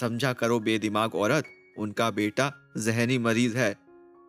समझा 0.00 0.32
करो 0.32 0.60
बेदिमाग 0.60 1.14
औरत, 1.14 1.44
उनका 1.78 2.10
बेटा 2.10 2.72
जहनी 2.78 3.18
मरीज़ 3.18 3.56
है। 3.56 3.76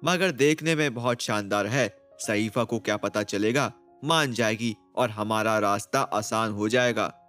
मगर 0.06 0.32
देखने 0.32 0.76
में 0.76 0.94
बहुत 0.94 1.22
शानदार 1.22 1.68
है। 1.68 2.10
सईफा 2.20 2.64
को 2.64 2.80
क्या 2.80 2.98
पता 2.98 3.24
चलेगा? 3.24 3.74
मान 4.06 4.34
जाएगी 4.34 4.76
और 4.96 5.10
हमारा 5.10 5.60
रास्ता 5.60 6.02
आसान 6.02 6.52
हो 6.52 6.70
जाएगा। 6.70 7.27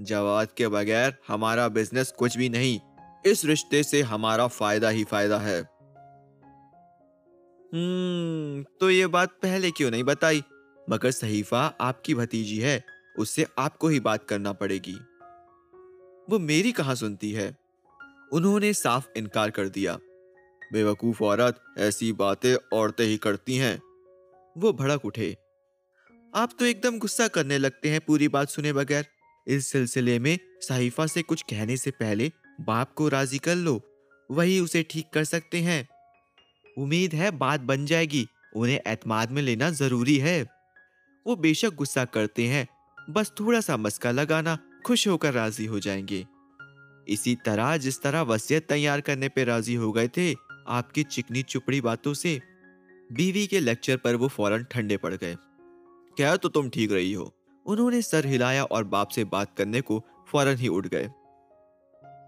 जवाब 0.00 0.48
के 0.56 0.68
बगैर 0.68 1.16
हमारा 1.28 1.68
बिज़नेस 1.68 2.12
कुछ 2.12 2.38
भी 2.38 2.48
नहीं। 2.48 2.80
इस 3.26 3.44
रिश्ते 3.44 3.82
से 3.82 4.02
हमारा 4.02 4.46
फ़ायदा 4.46 4.88
ही 4.88 5.04
फ़ायदा 5.04 5.38
है। 5.38 5.62
हम्म 7.74 8.62
तो 8.80 8.90
ये 8.90 9.06
बात 9.06 9.30
पहले 9.30 9.70
क्यों 9.70 9.90
नहीं 9.90 10.04
बताई? 10.04 10.42
मगर 10.90 11.10
सहीफा 11.10 11.76
आपकी 11.80 12.14
भतीजी 12.14 12.58
है, 12.58 12.84
उससे 13.18 13.46
आपको 13.58 13.88
ही 13.88 14.00
बात 14.00 14.24
करना 14.24 14.52
पड़ेगी। 14.52 14.96
वो 16.30 16.38
मेरी 16.38 16.72
कहा 16.72 16.94
सुनती 16.94 17.32
है? 17.32 17.56
उन्होंने 18.32 18.72
साफ़ 18.72 19.08
इनकार 19.16 19.50
कर 19.50 19.68
दिया। 19.68 19.98
बेवकूफ़ 20.72 21.24
औरत, 21.24 21.60
ऐसी 21.78 22.12
बातें 22.12 22.56
औरतें 22.72 23.04
ही 23.04 23.16
करती 23.16 23.56
हैं। 23.56 23.76
वो 24.58 24.72
भड़क 24.72 25.04
उठे। 25.04 25.36
आप 26.34 26.50
तो 26.58 26.64
एकदम 26.64 26.98
गुस्सा 26.98 27.28
करने 27.28 27.58
लगते 27.58 27.88
हैं 27.88 28.00
पूरी 28.00 28.28
बात 28.28 28.48
सुने 28.48 28.72
बगैर। 28.72 29.06
इस 29.46 29.66
सिलसिले 29.66 30.18
में 30.18 30.38
साहिफा 30.60 31.06
से 31.06 31.22
कुछ 31.22 31.42
कहने 31.42 31.76
से 31.76 31.90
पहले 31.90 32.32
बाप 32.60 32.92
को 32.92 33.08
राज़ी 33.08 33.38
कर 33.38 33.54
लो, 33.54 33.80
वही 34.30 34.60
उसे 34.60 34.82
ठीक 34.82 35.10
कर 35.14 35.24
सकते 35.24 35.60
हैं। 35.60 35.88
उम्मीद 36.78 37.14
है 37.14 37.30
बात 37.30 37.60
बन 37.60 37.86
जाएगी, 37.86 38.26
उन्हें 38.56 38.80
एतमाद 38.86 39.30
में 39.30 39.42
लेना 39.42 39.70
ज़रूरी 39.70 40.16
है। 40.18 40.42
वो 41.26 41.36
बेशक 41.36 41.74
गुस्सा 41.74 42.04
करते 42.04 42.46
हैं, 42.46 42.68
बस 43.10 43.32
थोड़ा 43.40 43.60
सा 43.60 43.76
मस्का 43.76 44.10
लगाना 44.10 44.58
खुश 44.86 45.08
होकर 45.08 45.32
राज़ी 45.32 45.66
हो 45.66 45.80
जाएँगे। 45.80 46.26
इसी 47.08 47.34
तरह 47.34 47.76
जिस 47.76 48.02
तरह 48.02 48.20
वसीयत 48.20 48.68
तैयार 48.68 49.00
करने 49.00 49.28
पर 49.28 49.44
राज़ी 49.44 49.74
हो 49.74 49.92
गए 49.92 50.08
थे, 50.08 50.32
आपकी 50.68 51.02
चिकनी 51.02 51.42
चुपड़ी 51.42 51.80
बातों 51.80 52.14
से, 52.14 52.40
बीवी 53.12 53.46
के 53.46 53.60
लेक्चर 53.60 53.96
पर 53.96 54.14
वो 54.14 54.28
फ़ौरन 54.28 54.64
ठंडे 54.64 54.96
पड़ 54.96 55.14
गए। 55.14 55.36
क्या 56.16 56.36
तो 56.36 56.48
तुम 56.48 56.70
ठीक 56.70 56.92
रही 56.92 57.12
हो? 57.12 57.34
उन्होंने 57.70 58.02
सर 58.02 58.26
हिलाया 58.26 58.64
और 58.64 58.84
बाप 58.84 59.08
से 59.08 59.24
बात 59.24 59.56
करने 59.56 59.80
को 59.80 59.98
फ़ौरन 60.32 60.56
ही 60.56 60.68
उठ 60.68 60.86
गए। 60.86 61.08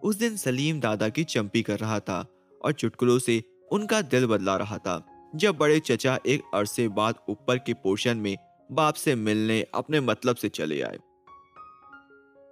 उस 0.05 0.17
दिन 0.17 0.37
सलीम 0.37 0.81
दादा 0.81 1.09
की 1.09 1.25
चंपी 1.25 1.63
कर 1.63 1.79
रहा 1.79 1.99
था 2.01 2.25
और 2.61 2.73
चुटकुलों 2.73 3.19
से 3.19 3.43
उनका 3.73 4.01
दिल 4.03 4.27
बदला 4.27 4.57
रहा 4.57 4.79
था, 4.79 5.03
जब 5.35 5.57
बड़े 5.59 5.81
चचा 5.81 6.19
एक 6.27 6.43
अरसे 6.55 6.89
बाद 6.89 7.19
ऊपर 7.29 7.59
के 7.59 7.75
पोर्शन 7.75 8.17
में 8.17 8.37
बाप 8.73 8.95
से 8.95 9.15
मिलने 9.15 9.65
अपने 9.75 10.01
मतलब 10.01 10.37
से 10.37 10.49
चले 10.49 10.81
आए। 10.83 10.99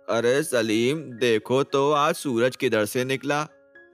अरे 0.08 0.42
सलीम, 0.42 0.98
देखो 0.98 1.62
तो 1.62 1.90
आज 1.92 2.14
सूरज 2.14 2.56
किधर 2.56 2.84
से 2.84 3.04
निकला। 3.04 3.42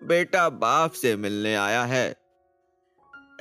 बेटा 0.04 0.48
बाप 0.50 0.92
से 0.92 1.16
मिलने 1.16 1.54
आया 1.54 1.84
है। 1.84 2.16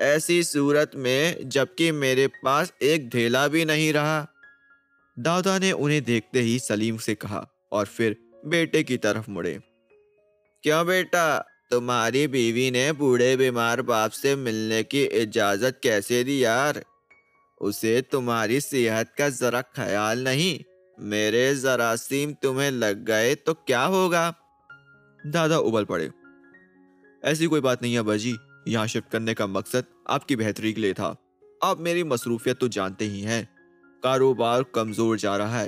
ऐसी 0.01 0.43
सूरत 0.43 0.91
में 0.95 1.49
जबकि 1.49 1.91
मेरे 1.91 2.27
पास 2.43 2.73
एक 2.81 3.09
धेला 3.09 3.47
भी 3.47 3.65
नहीं 3.65 3.91
रहा। 3.93 4.27
दादा 5.19 5.59
ने 5.59 5.71
उन्हें 5.71 6.03
देखते 6.03 6.39
ही 6.39 6.59
सलीम 6.59 6.97
से 6.97 7.15
कहा 7.15 7.49
और 7.71 7.85
फिर 7.85 8.17
बेटे 8.45 8.83
की 8.83 8.97
तरफ़ 8.97 9.31
मुड़े। 9.31 9.59
क्यों 10.63 10.87
बेटा, 10.87 11.39
तुम्हारी 11.71 12.27
बीवी 12.27 12.71
ने 12.71 12.91
बूढ़े 12.91 13.37
बीमार 13.37 13.81
बाप 13.81 14.11
से 14.11 14.35
मिलने 14.35 14.83
की 14.83 15.03
इजाज़त 15.03 15.79
कैसे 15.83 16.23
दी 16.23 16.43
यार? 16.43 16.85
उसे 17.61 18.01
तुम्हारी 18.01 18.61
सेहत 18.61 19.13
का 19.17 19.29
जरा 19.29 19.61
ख्याल 19.61 20.23
नहीं। 20.23 20.63
मेरे 20.99 21.55
जरासीम 21.55 22.33
तुम्हें 22.33 22.71
लग 22.71 23.05
गए 23.05 23.35
तो 23.35 23.53
क्या 23.53 23.83
होगा? 23.83 24.35
दादा 25.27 25.57
उबल 25.57 25.85
पड़े। 25.85 26.11
ऐसी 27.23 27.45
कोई 27.45 27.59
बात 27.59 27.81
नहीं 27.81 27.93
है 27.93 28.01
बाजी 28.01 28.35
यहाँ 28.67 28.87
शिफ्ट 28.87 29.11
करने 29.11 29.33
का 29.33 29.47
मकसद 29.47 29.85
आपकी 30.09 30.35
बेहतरी 30.35 30.73
के 30.73 30.81
लिए 30.81 30.93
था। 30.93 31.15
आप 31.63 31.79
मेरी 31.79 32.03
मसरूफियत 32.03 32.57
तो 32.57 32.67
जानते 32.67 33.05
ही 33.05 33.21
हैं। 33.21 33.54
कारोबार 34.05 34.63
कमज़ोर 34.75 35.17
जा 35.17 35.35
रहा 35.37 35.59
है, 35.59 35.67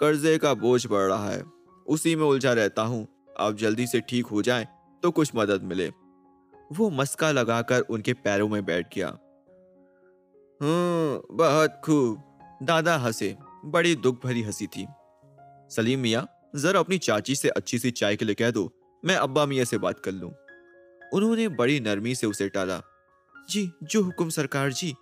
कर्जे 0.00 0.36
का 0.38 0.52
बोझ 0.54 0.86
बढ़ 0.86 1.02
रहा 1.02 1.30
है। 1.30 1.42
उसी 1.86 2.14
में 2.16 2.24
उलझा 2.24 2.52
रहता 2.52 2.82
हूँ। 2.82 3.06
आप 3.40 3.54
जल्दी 3.54 3.86
से 3.86 4.00
ठीक 4.00 4.26
हो 4.26 4.42
जाए 4.42 4.66
तो 5.02 5.10
कुछ 5.10 5.30
मदद 5.36 5.62
मिले। 5.62 5.88
वो 6.72 6.88
मस्का 6.90 7.30
लगाकर 7.30 7.80
उनके 7.80 8.12
पैरों 8.14 8.48
में 8.48 8.64
बैठ 8.64 8.94
गया। 8.94 9.08
हम्म 10.60 11.36
बहुत 11.36 11.80
खूब। 11.84 12.22
दादा 12.62 12.96
हंसे, 12.96 13.36
बड़ी 13.64 13.94
दुख 13.96 14.22
भरी 14.24 14.42
हँसी 14.42 14.66
थी। 14.66 14.86
सलीम 15.70 16.00
मिया, 16.00 16.26
जरा 16.56 16.80
अपनी 16.80 16.98
चाची 16.98 17.34
से 17.34 17.48
अच्छी 17.48 17.78
सी 17.78 17.90
चाय 17.90 18.16
के 18.16 18.24
लिए 18.24 18.34
कह 18.34 18.50
दो, 18.50 18.70
मैं 19.02 19.16
अब्बा 19.16 19.46
मियाँ 19.46 19.64
से 19.64 19.78
बात 19.78 20.00
कर 20.00 20.12
लूँ। 20.12 20.32
उन्होंने 21.12 21.48
बड़ी 21.48 21.80
नरमी 21.80 22.14
से 22.14 22.26
उसे 22.26 22.48
टाला। 22.48 22.80
जी, 23.34 23.70
जो 23.82 24.02
हुक्म 24.02 24.28
सरकार 24.28 24.72
जी 24.72 24.94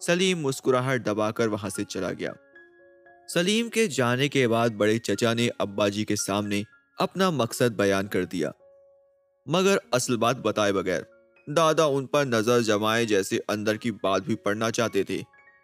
सलीम 0.00 0.38
मुस्कुराहट 0.38 1.02
दबाकर 1.02 1.48
वहाँ 1.48 1.70
से 1.70 1.84
चला 1.84 2.10
गया। 2.12 2.34
सलीम 3.28 3.68
के 3.68 3.86
जाने 3.88 4.28
के 4.28 4.46
बाद 4.48 4.72
बड़े 4.72 4.98
चचा 5.00 5.32
ने 5.34 5.48
अब्बा 5.60 5.88
जी 5.88 6.04
के 6.04 6.16
सामने 6.16 6.64
अपना 6.98 7.30
मकसद 7.30 7.72
बयान 7.72 8.06
कर 8.08 8.24
दिया। 8.26 8.52
मगर 9.46 9.80
असल 9.94 10.16
बात 10.16 10.36
बताए 10.36 10.72
बगैर, 10.72 11.06
दादा 11.46 11.86
उन 11.86 12.06
पर 12.06 12.24
नज़र 12.26 12.60
जमाए 12.62 13.04
जैसे 13.06 13.38
अंदर 13.50 13.76
की 13.76 13.90
बात 13.92 14.22
भी 14.22 14.34
पढ़ना 14.36 14.70
चाहते 14.70 15.04
थे, 15.04 15.22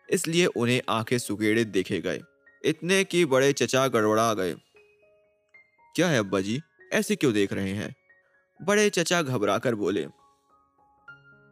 इसलिए 0.08 0.46
उन्हें 0.46 0.80
आँखें 0.88 1.18
सुखेड़े 1.18 1.64
देखे 1.66 2.00
गए। 2.00 2.20
इतने 2.64 3.02
की 3.04 3.24
बड़े 3.24 3.52
चचा 3.52 3.86
गड़बड़ा 3.88 4.32
गए। 4.34 4.54
क्या 5.94 6.08
है 6.08 6.18
अब्बा 6.18 6.40
जी 6.40 6.60
ऐसे 6.92 7.16
क्यों 7.16 7.32
देख 7.32 7.52
रहे 7.52 7.72
हैं? 7.72 7.94
बड़े 8.60 8.88
चचा 8.90 9.22
घबरा 9.22 9.58
कर 9.58 9.74
बोले, 9.74 10.04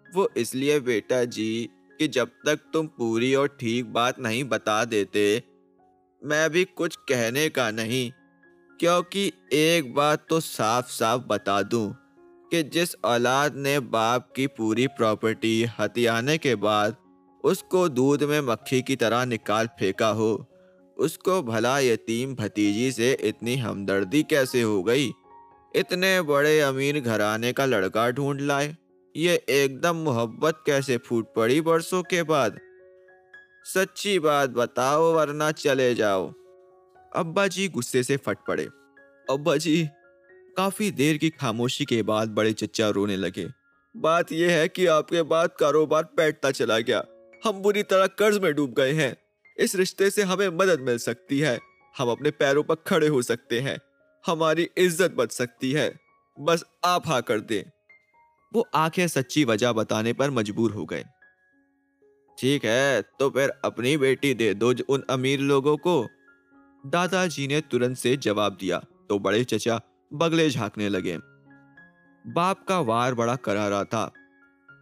वो 0.06 0.28
इसलिए 0.36 0.78
बेटा 0.82 1.24
जी 1.26 1.68
कि 1.98 2.08
जब 2.08 2.28
तक 2.46 2.58
तुम 2.72 2.86
पूरी 2.88 3.34
और 3.34 3.48
ठीक 3.60 3.92
बात 3.92 4.20
नहीं 4.20 4.44
बता 4.44 4.84
देते, 4.84 5.42
मैं 6.22 6.50
भी 6.50 6.64
कुछ 6.76 6.96
कहने 7.08 7.48
का 7.48 7.70
नहीं, 7.70 8.10
क्योंकि 8.80 9.32
एक 9.52 9.94
बात 9.94 10.26
तो 10.30 10.40
साफ़ 10.40 10.90
साफ़ 10.90 11.22
बता 11.22 11.60
दूँ 11.62 11.90
कि 12.52 12.62
जिस 12.62 12.94
औलाद 13.04 13.56
ने 13.56 13.78
बाप 13.80 14.32
की 14.36 14.46
पूरी 14.46 14.86
प्रॉपर्टी 14.86 15.64
हथियाने 15.80 16.38
के 16.38 16.54
बाद 16.56 16.96
उसको 17.44 17.88
दूध 17.88 18.22
में 18.22 18.40
मक्खी 18.40 18.80
की 18.82 18.96
तरह 18.96 19.24
निकाल 19.24 19.66
फेंका 19.78 20.08
हो, 20.08 20.46
उसको 20.96 21.42
भला 21.42 21.78
यतीम 21.78 22.34
भतीजी 22.34 22.90
से 22.92 23.12
इतनी 23.22 23.56
हमदर्दी 23.56 24.22
कैसे 24.22 24.62
हो 24.62 24.82
गई? 24.82 25.12
इतने 25.74 26.20
बड़े 26.22 26.58
अमीर 26.60 27.00
घराने 27.00 27.52
का 27.52 27.64
लड़का 27.66 28.10
ढूंढ 28.10 28.40
लाए। 28.40 28.76
ये 29.16 29.44
एकदम 29.48 29.96
मोहब्बत 29.96 30.62
कैसे 30.66 30.96
फूट 30.96 31.34
पड़ी 31.34 31.60
बरसों 31.60 32.02
के 32.02 32.22
बाद? 32.22 32.58
सच्ची 33.64 34.18
बात 34.18 34.50
बताओ, 34.50 35.12
वरना 35.14 35.50
चले 35.52 35.94
जाओ। 35.94 36.32
अब्बा 37.12 37.46
जी 37.46 37.68
गुस्से 37.68 38.02
से 38.02 38.16
फट 38.16 38.38
पड़े। 38.48 38.64
अब्बा 39.30 39.56
जी 39.56 39.88
काफ़ी 40.56 40.90
देर 40.90 41.16
की 41.16 41.30
खामोशी 41.30 41.84
के 41.84 42.02
बाद 42.02 42.28
बड़े 42.28 42.52
चच्चा 42.52 42.88
रोने 42.88 43.16
लगे। 43.16 43.46
बात 43.96 44.32
यह 44.32 44.52
है 44.52 44.68
कि 44.68 44.86
आपके 44.86 45.22
बाद 45.22 45.50
कारोबार 45.60 46.02
बैठता 46.16 46.50
चला 46.50 46.78
गया। 46.78 47.04
हम 47.44 47.52
बुरी 47.52 47.82
तरह 47.82 48.06
कर्ज 48.06 48.38
में 48.38 48.54
डूब 48.54 48.74
गए 48.74 48.92
हैं। 48.92 49.16
इस 49.58 49.74
रिश्ते 49.74 50.10
से 50.10 50.22
हमें 50.22 50.48
मदद 50.48 50.80
मिल 50.80 50.98
सकती 50.98 51.38
है। 51.38 51.58
हम 51.98 52.10
अपने 52.10 52.30
पैरों 52.30 52.62
पर 52.62 52.74
खड़े 52.74 53.08
हो 53.08 53.22
सकते 53.22 53.60
हैं। 53.60 53.78
हमारी 54.26 54.68
इज़्ज़त 54.78 55.10
बच 55.10 55.32
सकती 55.32 55.72
है। 55.72 56.00
बस 56.40 56.64
आप 56.84 57.08
हा 57.08 57.20
कर 57.20 57.40
दें। 57.40 57.62
वो 58.54 58.66
आँखें 58.74 59.06
सच्ची 59.08 59.44
वजह 59.44 59.72
बताने 59.72 60.12
पर 60.12 60.30
मजबूर 60.30 60.70
हो 60.70 60.84
गए। 60.84 61.04
ठीक 62.38 62.64
है 62.64 63.02
तो 63.18 63.28
फिर 63.30 63.50
अपनी 63.64 63.96
बेटी 63.96 64.32
दे 64.34 64.52
दो 64.54 64.72
उन 64.88 65.04
अमीर 65.10 65.40
लोगों 65.40 65.76
को। 65.76 66.06
दादाजी 66.84 67.46
ने 67.48 67.60
तुरंत 67.60 67.96
से 67.96 68.16
जवाब 68.16 68.56
दिया 68.60 68.78
तो 69.08 69.18
बड़े 69.18 69.44
चचा 69.44 69.80
बगले 70.12 70.48
झांकने 70.50 70.88
लगे। 70.88 71.16
बाप 72.24 72.64
का 72.68 72.78
वार 72.80 73.14
बड़ा 73.14 73.36
करारा 73.36 73.82
था। 73.84 74.10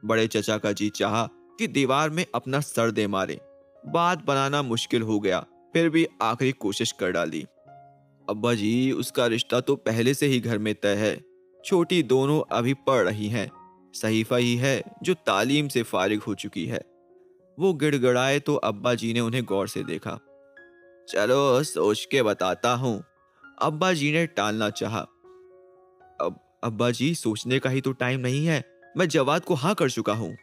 बड़े 0.05 0.27
चचा 0.27 0.59
का 0.59 0.73
जी 0.73 0.89
चाहा 0.91 1.29
कि 1.59 1.67
दीवार 1.67 2.11
में 2.11 2.25
अपना 2.35 2.61
सर 2.61 2.91
दे 2.91 3.07
मारे। 3.07 3.41
बात 3.85 4.25
बनाना 4.25 4.63
मुश्किल 4.63 5.03
हो 5.03 5.19
गया, 5.21 5.41
फिर 5.73 5.89
भी 5.89 6.07
आखिरी 6.23 6.53
कोशिश 6.53 6.93
कर 6.93 7.11
डाली। 7.11 7.45
अब्बा 8.29 8.55
जी, 8.55 8.93
उसका 8.93 9.27
रिश्ता 9.27 9.61
तो 9.61 9.77
पहले 9.77 10.15
से 10.15 10.27
ही 10.27 10.41
घर 10.41 10.59
में 10.59 10.75
तय 10.75 10.95
है। 10.97 11.17
छोटी 11.65 12.03
दोनों 12.03 12.41
अभी 12.53 12.75
पढ़ 12.87 13.03
रही 13.05 13.29
हैं। 13.29 13.51
सहीफा 13.95 14.37
ही 14.37 14.57
है 14.57 14.83
जो 15.03 15.15
तालीम 15.15 15.69
से 15.69 15.83
फारिग 15.83 16.23
हो 16.23 16.35
चुकी 16.35 16.67
है। 16.67 16.81
वो 17.59 17.73
गिड़गड़ाए 17.75 18.39
तो 18.41 18.55
अब्बा 18.55 18.95
जी 18.95 19.13
ने 19.13 19.21
उन्हें 19.21 19.45
गौर 19.45 19.69
से 19.69 19.85
देखा। 19.85 20.19
चलो, 21.09 21.63
सोच 21.63 22.09
के 22.11 22.23
बताता 22.23 22.73
हूँ। 22.73 23.05
अब्बा 23.63 23.93
जी 23.93 24.13
ने 24.13 24.27
टालना 24.27 24.71
चाहा। 24.71 25.01
अब 26.21 26.59
अब्बा 26.65 26.91
जी 26.91 27.15
सोचने 27.15 27.59
का 27.59 27.71
ही 27.71 27.81
तो 27.81 27.93
टाइम 27.93 28.21
नहीं 28.21 28.47
है। 28.47 28.65
मैं 28.97 29.09
जवाब 29.09 29.43
को 29.43 29.55
हाँ 29.55 29.75
कर 29.75 29.91
चुका 29.91 30.13
हूँ। 30.13 30.37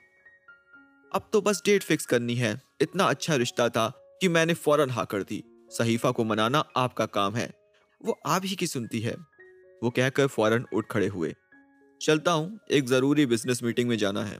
अब 1.13 1.29
तो 1.33 1.41
बस 1.41 1.61
डेट 1.65 1.83
फिक्स 1.83 2.05
करनी 2.05 2.35
है। 2.35 2.61
इतना 2.81 3.03
अच्छा 3.03 3.35
रिश्ता 3.35 3.69
था 3.69 3.87
कि 4.21 4.27
मैंने 4.27 4.53
फ़ौरन 4.53 4.89
हाँ 4.89 5.05
कर 5.05 5.23
दी। 5.23 5.43
सहीफा 5.69 6.11
को 6.11 6.23
मनाना 6.23 6.59
आपका 6.77 7.05
काम 7.05 7.35
है। 7.35 7.53
वो 8.05 8.19
आप 8.25 8.41
ही 8.45 8.55
की 8.55 8.67
सुनती 8.67 8.99
है। 8.99 9.15
वो 9.83 9.89
कहकर 9.89 10.27
फ़ौरन 10.27 10.65
उठ 10.73 10.85
खड़े 10.91 11.07
हुए। 11.07 11.35
चलता 12.01 12.31
हूँ, 12.31 12.59
एक 12.71 12.85
ज़रूरी 12.85 13.25
बिज़नेस 13.25 13.63
मीटिंग 13.63 13.89
में 13.89 13.97
जाना 13.97 14.23
है। 14.23 14.39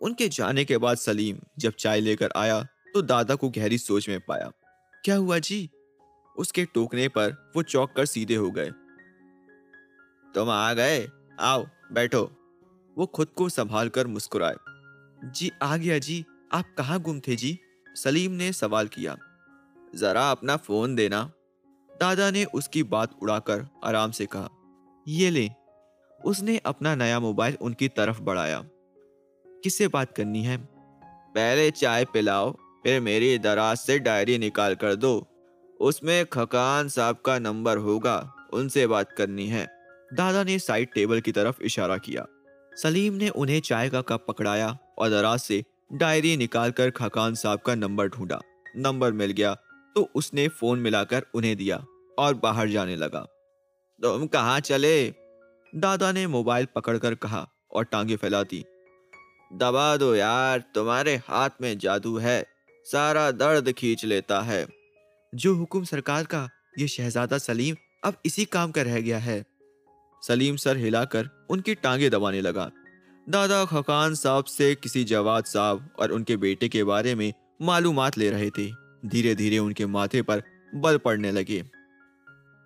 उनके 0.00 0.28
जाने 0.28 0.64
के 0.64 0.78
बाद 0.78 0.96
सलीम, 0.96 1.38
जब 1.58 1.72
चाय 1.72 2.00
लेकर 2.00 2.32
आया 2.36 2.62
तो 2.94 3.02
दादा 3.02 3.34
को 3.34 3.48
गहरी 3.48 3.78
सोच 3.78 4.08
में 4.08 4.20
पाया। 4.20 4.50
क्या 5.04 5.16
हुआ 5.16 5.38
जी? 5.38 5.68
उसके 6.36 6.64
टोकने 6.64 7.08
पर 7.08 7.30
वो 7.56 7.62
चौक 7.62 7.92
कर 7.92 8.06
सीधे 8.06 8.34
हो 8.34 8.50
गए। 8.50 8.70
तुम 10.34 10.50
आ 10.50 10.72
गए? 10.72 11.08
आओ, 11.40 11.66
बैठो। 11.92 12.24
वो 12.96 13.06
खुद 13.06 13.28
को 13.28 13.48
संभाल 13.48 13.88
कर 13.88 14.06
मुस्कुराए। 14.06 14.56
जी, 15.24 15.50
आ 15.62 15.76
गया 15.76 15.98
जी। 15.98 16.24
आप 16.52 16.74
कहाँ 16.78 17.00
गुम 17.00 17.20
थे 17.20 17.36
जी? 17.36 17.58
सलीम 17.94 18.32
ने 18.32 18.52
सवाल 18.52 18.88
किया। 18.88 19.16
जरा 19.94 20.30
अपना 20.30 20.56
फ़ोन 20.56 20.94
देना। 20.94 21.22
दादा 21.90 22.30
ने 22.30 22.44
उसकी 22.44 22.82
बात 22.82 23.18
उड़ाकर 23.22 23.66
आराम 23.84 24.10
से 24.10 24.26
कहा, 24.26 24.48
ये 25.06 25.30
ले 25.30 25.48
उसने 26.24 26.58
अपना 26.58 26.94
नया 26.94 27.20
मोबाइल 27.20 27.56
उनकी 27.60 27.88
तरफ़ 27.88 28.20
बढ़ाया। 28.20 28.64
किससे 29.46 29.88
बात 29.88 30.16
करनी 30.16 30.42
है? 30.42 30.56
पहले 31.34 31.70
चाय 31.70 32.04
पिलाओ, 32.04 32.52
फिर 32.82 33.00
मेरी 33.00 33.38
दराज 33.38 33.76
से 33.76 33.98
डायरी 33.98 34.38
निकाल 34.38 34.74
कर 34.74 34.94
दो। 34.94 35.26
उसमें 35.80 36.26
खकान 36.26 36.88
साहब 36.88 37.16
का 37.16 37.38
नंबर 37.38 37.76
होगा, 37.76 38.34
उनसे 38.52 38.86
बात 38.86 39.12
करनी 39.12 39.46
है। 39.46 39.66
दादा 40.14 40.44
ने 40.44 40.58
साइड 40.58 40.88
टेबल 40.94 41.20
की 41.20 41.32
तरफ़ 41.32 41.62
इशारा 41.62 41.96
किया। 41.96 42.26
सलीम 42.72 43.14
ने 43.14 43.28
उन्हें 43.28 43.60
चाय 43.60 43.88
का 43.88 44.00
कप 44.00 44.24
पकड़ाया 44.28 44.78
और 44.98 45.10
दराज 45.10 45.38
से 45.38 45.64
डायरी 45.92 46.36
निकालकर 46.36 46.90
खकान 46.90 47.34
साहब 47.34 47.60
का 47.60 47.74
नंबर 47.74 48.08
ढूंढा। 48.08 48.40
नंबर 48.76 49.12
मिल 49.12 49.30
गया 49.30 49.54
तो 49.96 50.10
उसने 50.14 50.48
फ़ोन 50.48 50.78
मिलाकर 50.78 51.24
उन्हें 51.34 51.56
दिया 51.56 51.84
और 52.18 52.34
बाहर 52.34 52.68
जाने 52.68 52.96
लगा। 52.96 53.20
तुम 54.00 54.26
कहाँ 54.26 54.60
चले? 54.60 55.27
दादा 55.74 56.12
ने 56.12 56.26
मोबाइल 56.26 56.66
पकड़कर 56.74 57.14
कहा 57.14 57.48
और 57.74 57.84
टांगे 57.84 58.16
फैलाती। 58.16 58.64
दबा 59.52 59.96
दो 59.96 60.14
यार, 60.14 60.64
तुम्हारे 60.74 61.16
हाथ 61.16 61.50
में 61.60 61.78
जादू 61.78 62.18
है, 62.18 62.46
सारा 62.84 63.30
दर्द 63.30 63.72
खींच 63.72 64.04
लेता 64.04 64.40
है। 64.40 64.66
जो 65.34 65.54
हुक्म 65.54 65.84
सरकार 65.84 66.24
का, 66.24 66.50
ये 66.78 66.88
शहजादा 66.88 67.38
सलीम 67.38 67.76
अब 68.04 68.14
इसी 68.24 68.44
काम 68.44 68.70
का 68.70 68.82
रह 68.82 69.00
गया 69.00 69.18
है। 69.18 69.44
सलीम 70.22 70.56
सर 70.56 70.76
हिलाकर 70.76 71.46
उनकी 71.50 71.74
टांगे 71.74 72.10
दबाने 72.10 72.40
लगा। 72.40 72.70
दादा 73.28 73.64
खकान 73.64 74.14
साहब 74.14 74.44
से 74.44 74.74
किसी 74.74 75.04
जवाद 75.04 75.44
साहब 75.44 75.96
और 75.98 76.12
उनके 76.12 76.36
बेटे 76.36 76.68
के 76.68 76.84
बारे 76.84 77.14
में 77.14 77.32
मालूम 77.62 78.06
ले 78.18 78.30
रहे 78.30 78.50
थे। 78.50 78.70
धीरे 79.06 79.34
धीरे 79.34 79.58
उनके 79.58 79.86
माथे 79.86 80.22
पर 80.22 80.42
बल 80.74 80.98
पड़ने 80.98 81.32
लगे। 81.32 81.62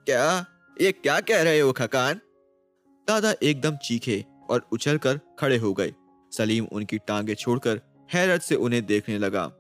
क्या? 0.07 0.47
ये 0.81 0.93
क्या 0.93 1.21
कह 1.21 1.43
रहे 1.43 1.61
हो 1.61 1.73
खकान? 1.73 2.21
दादा 3.13 3.35
एकदम 3.43 3.77
चीखे 3.77 4.25
और 4.51 4.69
उछलकर 4.73 5.21
खड़े 5.39 5.57
हो 5.57 5.73
गए। 5.73 5.93
सलीम 6.33 6.67
उनकी 6.73 6.99
टांगे 6.99 7.35
छोड़कर 7.35 7.81
हैरत 8.13 8.43
से 8.43 8.55
उन्हें 8.55 8.87
देखने 8.87 9.19
लगा। 9.19 9.51